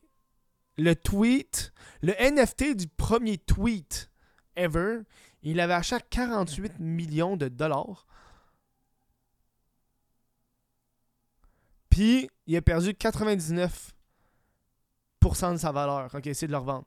Le 0.78 0.96
tweet. 0.96 1.74
Le 2.02 2.14
NFT 2.14 2.78
du 2.78 2.88
premier 2.88 3.38
tweet 3.38 4.10
ever. 4.56 5.00
Il 5.44 5.60
avait 5.60 5.74
acheté 5.74 5.96
à 5.96 6.00
48 6.00 6.80
millions 6.80 7.36
de 7.36 7.50
dollars. 7.50 8.08
Puis, 11.92 12.28
il 12.48 12.58
a 12.58 12.62
perdu 12.64 12.94
99% 12.94 15.54
de 15.54 15.58
sa 15.58 15.72
valeur 15.72 16.10
quand 16.12 16.26
il 16.26 16.30
a 16.30 16.32
essayé 16.32 16.48
de 16.48 16.54
le 16.54 16.58
revendre. 16.58 16.86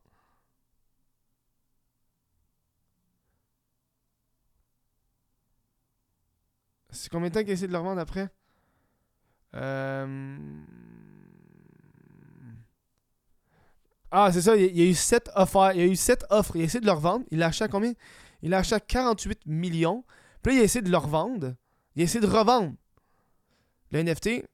C'est 6.90 7.10
combien 7.10 7.28
de 7.28 7.34
temps 7.34 7.40
qu'il 7.40 7.50
a 7.50 7.52
essayé 7.52 7.68
de 7.68 7.72
le 7.72 7.78
revendre 7.78 8.00
après? 8.00 8.28
Euh, 9.54 10.36
Ah, 14.16 14.30
c'est 14.32 14.42
ça. 14.42 14.54
Il 14.56 14.66
il 14.76 14.80
a 14.82 14.84
eu 14.90 14.94
7 14.94 15.30
offres. 15.34 15.72
Il 15.74 15.80
a 15.80 15.86
eu 15.86 15.96
7 15.96 16.24
offres. 16.30 16.54
Il 16.54 16.62
a 16.62 16.64
essayé 16.64 16.80
de 16.80 16.86
le 16.86 16.92
revendre. 16.92 17.24
Il 17.32 17.38
l'a 17.40 17.48
acheté 17.48 17.64
à 17.64 17.68
combien? 17.68 17.92
Il 18.42 18.50
l'a 18.50 18.58
acheté 18.58 18.76
à 18.76 18.80
48 18.80 19.40
millions. 19.46 20.04
Puis 20.40 20.52
là, 20.52 20.58
il 20.58 20.62
a 20.62 20.64
essayé 20.64 20.82
de 20.82 20.90
le 20.90 20.96
revendre. 20.96 21.54
Il 21.96 22.02
a 22.02 22.04
essayé 22.04 22.20
de 22.20 22.30
revendre 22.30 22.74
le 23.90 24.02
NFT. 24.04 24.44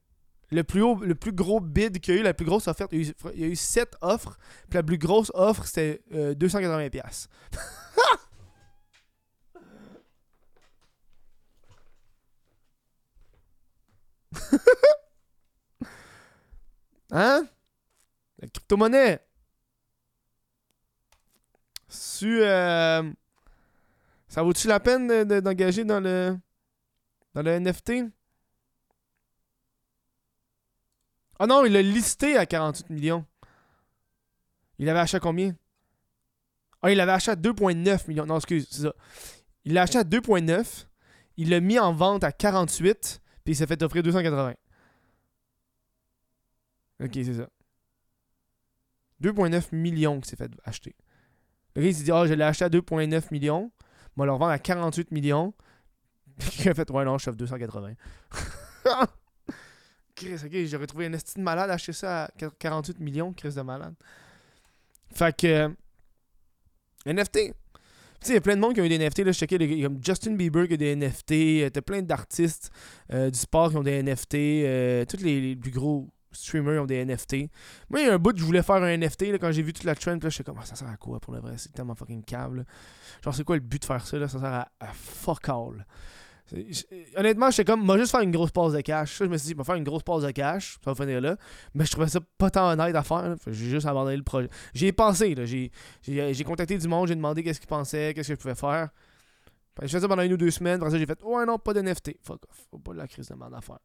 Le 0.51 0.63
plus, 0.63 0.81
haut, 0.81 0.95
le 1.01 1.15
plus 1.15 1.31
gros 1.31 1.61
bid 1.61 1.99
qu'il 2.01 2.15
y 2.15 2.17
a 2.17 2.21
eu, 2.21 2.23
la 2.23 2.33
plus 2.33 2.45
grosse 2.45 2.67
offerte, 2.67 2.91
il 2.91 3.03
y 3.03 3.07
a 3.07 3.09
eu, 3.09 3.13
il 3.35 3.41
y 3.41 3.43
a 3.45 3.47
eu 3.47 3.55
7 3.55 3.95
offres. 4.01 4.37
Puis 4.69 4.75
la 4.77 4.83
plus 4.83 4.97
grosse 4.97 5.31
offre, 5.33 5.65
c'était 5.65 6.01
euh, 6.13 6.33
280$. 6.35 6.89
piastres. 6.89 7.29
hein? 17.11 17.47
La 18.39 18.47
crypto-monnaie. 18.47 19.19
Su, 21.89 22.41
euh, 22.41 23.03
ça 24.27 24.41
vaut-tu 24.43 24.67
la 24.67 24.79
peine 24.79 25.07
de- 25.07 25.23
de- 25.25 25.39
d'engager 25.41 25.83
dans 25.83 25.99
le 25.99 26.37
dans 27.33 27.41
le 27.41 27.51
NFT? 27.59 27.91
Ah 31.43 31.47
non, 31.47 31.65
il 31.65 31.73
l'a 31.73 31.81
listé 31.81 32.37
à 32.37 32.45
48 32.45 32.91
millions. 32.91 33.25
Il 34.77 34.85
l'avait 34.85 34.99
acheté 34.99 35.17
à 35.17 35.19
combien? 35.19 35.55
Ah, 36.83 36.91
il 36.91 36.97
l'avait 36.97 37.13
acheté 37.13 37.31
à 37.31 37.35
2,9 37.35 38.07
millions. 38.07 38.27
Non, 38.27 38.35
excuse, 38.35 38.67
c'est 38.69 38.83
ça. 38.83 38.93
Il 39.65 39.73
l'a 39.73 39.81
acheté 39.81 39.97
à 39.97 40.03
2,9. 40.03 40.85
Il 41.37 41.49
l'a 41.49 41.59
mis 41.59 41.79
en 41.79 41.93
vente 41.93 42.23
à 42.23 42.31
48. 42.31 43.23
Puis 43.43 43.53
il 43.53 43.55
s'est 43.55 43.65
fait 43.65 43.81
offrir 43.81 44.03
280. 44.03 44.53
Ok, 47.03 47.09
c'est 47.11 47.33
ça. 47.33 47.49
2,9 49.23 49.75
millions 49.75 50.17
qu'il 50.21 50.29
s'est 50.29 50.35
fait 50.35 50.51
acheter. 50.63 50.95
Le 51.75 51.81
gars, 51.81 51.87
il 51.87 51.95
s'est 51.95 52.03
dit, 52.03 52.11
ah, 52.11 52.27
je 52.27 52.35
l'ai 52.35 52.43
acheté 52.43 52.65
à 52.65 52.69
2,9 52.69 53.31
millions. 53.31 53.71
Moi, 54.15 54.27
le 54.27 54.33
à 54.33 54.59
48 54.59 55.09
millions. 55.09 55.55
Puis 56.37 56.65
il 56.65 56.69
a 56.69 56.75
fait, 56.75 56.91
ouais, 56.91 57.03
non, 57.03 57.17
je 57.17 57.25
t'offre 57.25 57.37
280. 57.37 57.93
Chris, 60.25 60.45
ok, 60.45 60.65
j'aurais 60.65 60.87
trouvé 60.87 61.05
un 61.07 61.13
estime 61.13 61.43
malade 61.43 61.69
acheter 61.69 61.93
ça 61.93 62.25
à 62.25 62.29
48 62.59 62.99
millions, 62.99 63.33
Chris 63.33 63.53
de 63.53 63.61
malade. 63.61 63.93
Fait 65.13 65.35
que. 65.35 65.47
euh, 65.47 65.69
NFT. 67.05 67.31
Tu 67.33 68.27
sais, 68.27 68.33
il 68.33 68.35
y 68.35 68.37
a 68.37 68.41
plein 68.41 68.55
de 68.55 68.61
monde 68.61 68.75
qui 68.75 68.81
ont 68.81 68.85
eu 68.85 68.89
des 68.89 68.99
NFT. 68.99 69.19
Là, 69.19 69.31
je 69.31 69.39
checkais, 69.39 69.55
a 69.55 69.87
comme 69.87 69.99
Justin 70.03 70.33
Bieber 70.33 70.67
qui 70.67 70.75
a 70.75 70.77
des 70.77 70.95
NFT. 70.95 71.31
euh, 71.31 71.69
T'as 71.71 71.81
plein 71.81 72.01
d'artistes 72.03 72.69
euh, 73.11 73.31
du 73.31 73.39
sport 73.39 73.71
qui 73.71 73.77
ont 73.77 73.83
des 73.83 74.01
NFT. 74.03 75.07
tous 75.09 75.23
les, 75.23 75.41
les 75.41 75.55
plus 75.55 75.71
gros 75.71 76.07
streamers 76.31 76.83
ont 76.83 76.85
des 76.85 77.03
NFT. 77.03 77.33
Moi, 77.89 78.01
il 78.01 78.05
y 78.05 78.09
a 78.09 78.13
un 78.13 78.19
bout, 78.19 78.37
je 78.37 78.43
voulais 78.43 78.61
faire 78.63 78.75
un 78.75 78.95
NFT 78.95 79.23
là, 79.31 79.39
quand 79.39 79.51
j'ai 79.51 79.63
vu 79.63 79.73
toute 79.73 79.85
la 79.85 79.95
trend. 79.95 80.13
Là, 80.13 80.19
je 80.23 80.29
suis 80.29 80.43
comme, 80.43 80.57
Ah, 80.61 80.65
ça 80.65 80.75
sert 80.75 80.87
à 80.87 80.97
quoi 80.97 81.19
pour 81.19 81.33
le 81.33 81.39
vrai 81.39 81.55
C'est 81.57 81.73
tellement 81.73 81.95
fucking 81.95 82.23
câble. 82.23 82.65
Genre, 83.23 83.33
c'est 83.33 83.43
quoi 83.43 83.55
le 83.55 83.61
but 83.61 83.81
de 83.81 83.85
faire 83.87 84.05
ça 84.05 84.17
là? 84.17 84.27
Ça 84.27 84.39
sert 84.39 84.53
à, 84.53 84.71
à 84.79 84.93
fuck 84.93 85.49
all. 85.49 85.85
Honnêtement, 87.15 87.49
j'étais 87.49 87.65
comme, 87.65 87.83
moi 87.83 87.97
juste 87.97 88.11
faire 88.11 88.21
une 88.21 88.31
grosse 88.31 88.51
pause 88.51 88.73
de 88.73 88.81
cash. 88.81 89.17
Ça, 89.17 89.25
je 89.25 89.29
me 89.29 89.37
suis 89.37 89.47
dit, 89.47 89.53
vais 89.53 89.63
faire 89.63 89.75
une 89.75 89.83
grosse 89.83 90.03
pause 90.03 90.23
de 90.23 90.31
cash, 90.31 90.77
ça 90.83 90.93
va 90.93 90.95
finir 90.95 91.21
là. 91.21 91.37
Mais 91.73 91.85
je 91.85 91.91
trouvais 91.91 92.07
ça 92.07 92.19
pas 92.37 92.49
tant 92.49 92.69
honnête 92.71 92.95
à 92.95 93.03
faire. 93.03 93.35
Fait 93.39 93.53
J'ai 93.53 93.69
juste 93.69 93.87
abandonné 93.87 94.17
le 94.17 94.23
projet. 94.23 94.49
J'y 94.73 94.87
ai 94.87 94.91
pensé. 94.91 95.35
J'ai, 95.45 95.71
j'ai, 96.01 96.33
j'ai 96.33 96.43
contacté 96.43 96.77
du 96.77 96.87
monde, 96.87 97.07
j'ai 97.07 97.15
demandé 97.15 97.43
qu'est-ce 97.43 97.59
qu'ils 97.59 97.69
pensaient, 97.69 98.13
qu'est-ce 98.13 98.29
que 98.29 98.35
je 98.35 98.39
pouvais 98.39 98.55
faire. 98.55 98.89
Fait 99.79 99.87
je 99.87 99.91
faisais 99.91 100.01
ça 100.01 100.07
pendant 100.07 100.23
une 100.23 100.33
ou 100.33 100.37
deux 100.37 100.51
semaines. 100.51 100.75
Après 100.75 100.91
ça, 100.91 100.97
j'ai 100.97 101.05
fait, 101.05 101.21
ouais, 101.23 101.45
non, 101.45 101.57
pas 101.57 101.73
de 101.73 101.81
NFT. 101.81 102.17
Fuck 102.21 102.43
off. 102.49 102.67
Faut 102.69 102.79
pas 102.79 102.93
la 102.93 103.07
crise 103.07 103.27
de 103.27 103.35
merde 103.35 103.53
à 103.53 103.61
faire. 103.61 103.79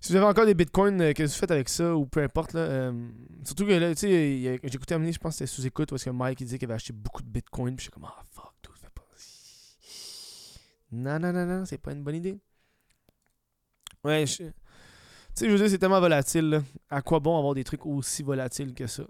Si 0.00 0.12
vous 0.12 0.16
avez 0.16 0.26
encore 0.26 0.46
des 0.46 0.54
bitcoins, 0.54 1.00
euh, 1.00 1.12
qu'est-ce 1.12 1.32
que 1.32 1.36
vous 1.36 1.40
faites 1.40 1.50
avec 1.50 1.68
ça 1.68 1.94
ou 1.96 2.06
peu 2.06 2.22
importe, 2.22 2.52
là. 2.52 2.60
euh, 2.60 3.08
surtout 3.44 3.66
que 3.66 3.72
là, 3.72 3.90
tu 3.94 4.00
sais, 4.02 4.30
il 4.36 4.40
y 4.40 4.48
a- 4.48 4.56
j'ai 4.62 4.74
écouté 4.76 4.94
amener, 4.94 5.12
je 5.12 5.18
pense 5.18 5.34
que 5.34 5.38
c'était 5.44 5.50
sous 5.50 5.66
écoute, 5.66 5.90
parce 5.90 6.04
que 6.04 6.10
Mike 6.10 6.40
il 6.40 6.44
disait 6.44 6.58
qu'il 6.58 6.66
avait 6.66 6.74
acheté 6.76 6.92
beaucoup 6.92 7.22
de 7.22 7.28
bitcoins. 7.28 7.74
Puis 7.76 7.78
je 7.78 7.82
suis 7.84 7.90
comme, 7.90 8.04
ah 8.06 8.22
fuck, 8.32 8.52
tout 8.62 8.72
fais 8.74 8.88
pas. 8.94 9.02
Non, 10.92 11.18
non, 11.18 11.32
non, 11.32 11.46
non, 11.46 11.64
c'est 11.64 11.78
pas 11.78 11.92
une 11.92 12.02
bonne 12.04 12.14
idée. 12.16 12.38
Ouais, 14.04 14.24
je. 14.26 14.36
Tu 14.44 14.52
sais, 15.34 15.46
je 15.46 15.50
veux 15.52 15.58
dire, 15.58 15.68
c'est 15.70 15.78
tellement 15.78 16.00
volatile. 16.00 16.48
là. 16.50 16.62
À 16.90 17.02
quoi 17.02 17.18
bon 17.20 17.36
avoir 17.38 17.54
des 17.54 17.64
trucs 17.64 17.84
aussi 17.86 18.22
volatiles 18.22 18.74
que 18.74 18.86
ça? 18.86 19.04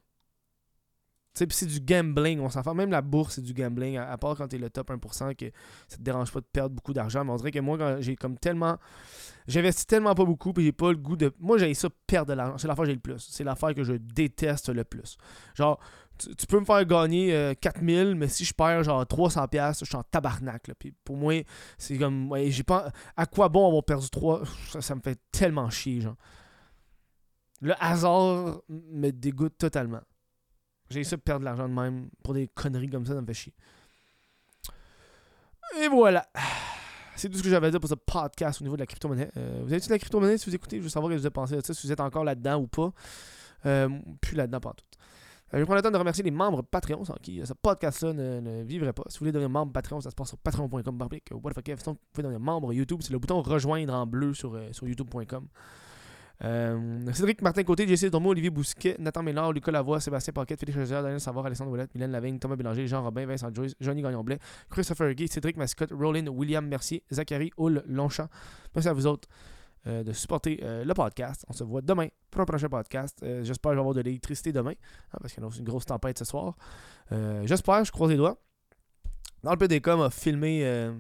Tu 1.39 1.47
pis 1.47 1.55
c'est 1.55 1.67
du 1.67 1.81
gambling, 1.81 2.41
on 2.41 2.49
s'en 2.49 2.65
fait. 2.65 2.75
Même 2.75 2.91
la 2.91 3.01
bourse, 3.01 3.37
c'est 3.37 3.43
du 3.43 3.55
gambling. 3.55 3.97
À, 3.97 4.19
part 4.19 4.37
quand 4.37 4.49
t'es 4.49 4.59
le 4.59 4.71
top 4.71 4.91
1%, 4.91 5.37
que 5.37 5.47
ça 5.87 5.97
te 5.97 6.03
dérange 6.03 6.33
pas 6.33 6.41
de 6.41 6.47
perdre 6.53 6.75
beaucoup 6.75 6.93
d'argent. 6.93 7.25
Mais 7.25 7.31
on 7.31 7.37
dirait 7.37 7.53
que 7.53 7.61
moi, 7.61 7.79
quand 7.79 7.99
j'ai 8.01 8.17
comme 8.17 8.37
tellement. 8.37 8.77
J'investis 9.47 9.87
tellement 9.87 10.15
pas 10.15 10.25
beaucoup, 10.25 10.53
puis 10.53 10.65
j'ai 10.65 10.73
pas 10.73 10.91
le 10.91 10.97
goût 10.97 11.17
de. 11.17 11.33
Moi, 11.39 11.59
j'ai 11.59 11.73
ça 11.75 11.89
perdre 12.09 12.31
de 12.31 12.35
l'argent. 12.35 12.59
C'est 12.59 12.67
l'affaire 12.67 12.83
que 12.83 12.91
j'ai 12.91 12.95
le 12.95 13.01
plus. 13.01 13.27
C'est 13.31 13.45
l'affaire 13.45 13.73
que 13.73 13.85
je 13.85 13.93
déteste 13.95 14.69
le 14.69 14.83
plus. 14.83 15.17
Genre, 15.55 15.79
tu, 16.19 16.35
tu 16.35 16.47
peux 16.47 16.59
me 16.59 16.65
faire 16.65 16.85
gagner 16.85 17.33
euh, 17.35 17.55
4000, 17.55 18.17
mais 18.17 18.27
si 18.27 18.45
je 18.45 18.53
perds 18.53 18.83
genre 18.83 19.05
300$, 19.05 19.49
piastres, 19.49 19.85
je 19.85 19.91
suis 19.91 19.97
en 19.97 20.03
tabarnak. 20.03 20.73
Puis 20.79 20.93
pour 21.05 21.17
moi, 21.17 21.35
c'est 21.79 21.97
comme. 21.97 22.31
Ouais, 22.31 22.51
j'ai 22.51 22.65
pas. 22.65 22.91
À 23.17 23.27
quoi 23.27 23.49
bon 23.49 23.67
avoir 23.69 23.85
perdu 23.85 24.11
3 24.11 24.43
ça, 24.71 24.81
ça 24.81 24.95
me 24.97 25.01
fait 25.01 25.19
tellement 25.31 25.71
chier, 25.71 26.01
genre. 26.01 26.17
Le 27.61 27.75
hasard 27.79 28.61
me 28.69 29.11
dégoûte 29.11 29.57
totalement. 29.57 30.01
J'ai 30.91 31.05
ça 31.05 31.17
de 31.17 31.21
perdre 31.21 31.41
de 31.41 31.45
l'argent 31.45 31.69
de 31.69 31.75
même 31.75 32.09
pour 32.23 32.35
des 32.35 32.49
conneries 32.49 32.89
comme 32.89 33.05
ça, 33.05 33.15
ça 33.15 33.21
me 33.21 33.27
fait 33.27 33.35
chier. 33.35 33.55
Et 35.83 35.89
voilà. 35.89 36.27
C'est 37.17 37.29
tout 37.29 37.37
ce 37.37 37.43
que 37.43 37.51
j'avais 37.51 37.67
à 37.67 37.71
dire 37.71 37.81
pour 37.81 37.91
ce 37.91 37.97
podcast 37.97 38.61
au 38.61 38.65
niveau 38.65 38.77
de 38.77 38.81
la 38.81 38.87
crypto-monnaie. 38.87 39.29
Euh, 39.37 39.63
vous 39.65 39.73
avez 39.73 39.81
de 39.81 39.91
la 39.91 39.99
crypto-monnaie? 39.99 40.39
Si 40.39 40.49
vous 40.49 40.55
écoutez 40.55 40.79
Je 40.79 40.83
veux 40.83 40.89
savoir 40.89 41.11
ce 41.11 41.17
que 41.17 41.21
vous 41.21 41.27
avez 41.27 41.33
pensé 41.33 41.57
de 41.57 41.67
ça, 41.67 41.75
si 41.75 41.87
vous 41.87 41.93
êtes 41.93 42.01
encore 42.01 42.25
là-dedans 42.25 42.61
ou 42.61 42.69
pas. 42.69 42.93
Euh, 43.67 43.89
plus 44.21 44.37
là-dedans, 44.37 44.61
pas 44.61 44.69
en 44.71 44.75
tout. 44.75 44.85
Euh, 44.95 45.55
je 45.55 45.59
vais 45.59 45.65
prendre 45.65 45.77
le 45.77 45.83
temps 45.83 45.91
de 45.91 45.97
remercier 45.97 46.23
les 46.23 46.31
membres 46.31 46.63
Patreon 46.63 47.05
sans 47.05 47.15
qui 47.15 47.41
euh, 47.41 47.45
ce 47.45 47.55
podcast-là 47.55 48.13
ne, 48.13 48.41
ne 48.41 48.63
vivrait 48.63 48.93
pas. 48.93 49.03
Si 49.09 49.19
vous 49.19 49.25
voulez 49.25 49.33
devenir 49.33 49.51
membre 49.51 49.73
Patreon, 49.73 50.01
ça 50.01 50.11
se 50.11 50.15
passe 50.15 50.29
sur 50.29 50.39
patreon.com. 50.39 50.99
What 51.43 51.53
the 51.55 51.55
fuck, 51.55 51.69
vous 51.87 51.95
pouvez 52.13 52.23
devenir 52.23 52.41
membre 52.41 52.73
YouTube. 52.73 53.01
C'est 53.03 53.13
le 53.13 53.19
bouton 53.19 53.43
rejoindre 53.43 53.95
en 53.95 54.07
bleu 54.07 54.33
sur, 54.35 54.57
sur 54.73 54.87
youtube.com. 54.87 55.49
Euh, 56.45 57.13
Cédric 57.13 57.43
Martin 57.43 57.65
Côté, 57.65 57.87
Jesse 57.87 58.11
Dormo, 58.11 58.31
Olivier 58.31 58.51
Bousquet, 58.51 58.97
Nathan 58.99 59.23
Ménard, 59.23 59.53
Lucas 59.53 59.73
Lavoie, 59.73 60.01
Sébastien 60.01 60.33
Paquette, 60.33 60.61
Félix 60.61 60.79
Chaudière, 60.79 61.03
Daniel 61.03 61.21
Savard, 61.21 61.47
Alexandre 61.47 61.71
Ouellette, 61.73 61.93
Mylène 61.95 62.13
Lavigne, 62.13 62.39
Thomas 62.39 62.57
Bélanger, 62.57 62.87
Jean 62.87 63.03
Robin, 63.03 63.27
Vincent 63.27 63.53
Joyce, 63.53 63.75
Johnny 63.81 64.03
Gagnon-Blais, 64.03 64.39
Christopher 64.71 65.15
Gay, 65.15 65.27
Cédric 65.27 65.57
Mascotte, 65.57 65.91
Roland, 65.93 66.27
William 66.29 66.67
Mercier, 66.67 67.03
Zachary 67.13 67.51
Hull 67.59 67.83
Longchamp. 67.89 68.29
Merci 68.75 68.89
à 68.89 68.93
vous 68.93 69.07
autres 69.07 69.29
euh, 69.89 70.05
de 70.05 70.13
supporter 70.13 70.61
euh, 70.63 70.85
le 70.85 70.95
podcast. 70.95 71.45
On 71.49 71.53
se 71.53 71.65
voit 71.65 71.83
demain 71.83 72.07
pour 72.31 72.41
un 72.41 72.45
prochain 72.45 72.69
podcast. 72.69 73.19
J'espère 73.43 73.71
que 73.71 73.75
je 73.75 73.79
vais 73.79 73.81
avoir 73.81 73.95
de 73.95 74.03
l'électricité 74.03 74.53
demain, 74.53 74.75
hein, 75.13 75.19
parce 75.21 75.33
qu'il 75.33 75.43
y 75.43 75.47
a 75.47 75.51
une 75.59 75.65
grosse 75.65 75.87
tempête 75.87 76.19
ce 76.19 76.25
soir. 76.25 76.57
J'espère, 77.45 77.85
je 77.85 77.91
croise 77.91 78.11
les 78.11 78.17
doigts. 78.17 78.41
Dans 79.43 79.51
le 79.51 79.57
PDK, 79.57 79.89
m'a 79.89 80.11
filmé. 80.11 80.93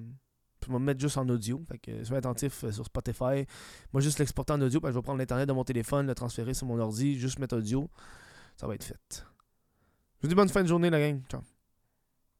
Euh, 0.68 0.72
puis 0.72 0.72
m'a 0.72 0.78
mettre 0.78 1.00
juste 1.00 1.16
en 1.16 1.28
audio. 1.28 1.62
Fait 1.68 1.78
que 1.78 2.04
soyez 2.04 2.18
attentif 2.18 2.64
euh, 2.64 2.72
sur 2.72 2.84
Spotify. 2.84 3.46
Moi, 3.92 4.00
juste 4.00 4.18
l'exporter 4.18 4.52
en 4.52 4.60
audio. 4.60 4.80
Parce 4.80 4.90
que 4.90 4.94
je 4.94 4.98
vais 4.98 5.04
prendre 5.04 5.18
l'internet 5.18 5.48
de 5.48 5.52
mon 5.52 5.64
téléphone, 5.64 6.06
le 6.06 6.14
transférer 6.14 6.54
sur 6.54 6.66
mon 6.66 6.78
ordi, 6.78 7.18
juste 7.18 7.38
mettre 7.38 7.56
audio. 7.56 7.88
Ça 8.56 8.66
va 8.66 8.74
être 8.74 8.84
fait. 8.84 9.26
Je 10.18 10.22
vous 10.22 10.28
dis 10.28 10.34
bonne 10.34 10.48
fin 10.48 10.62
de 10.62 10.68
journée, 10.68 10.90
la 10.90 11.00
gang. 11.00 11.20
Ciao. 11.28 11.57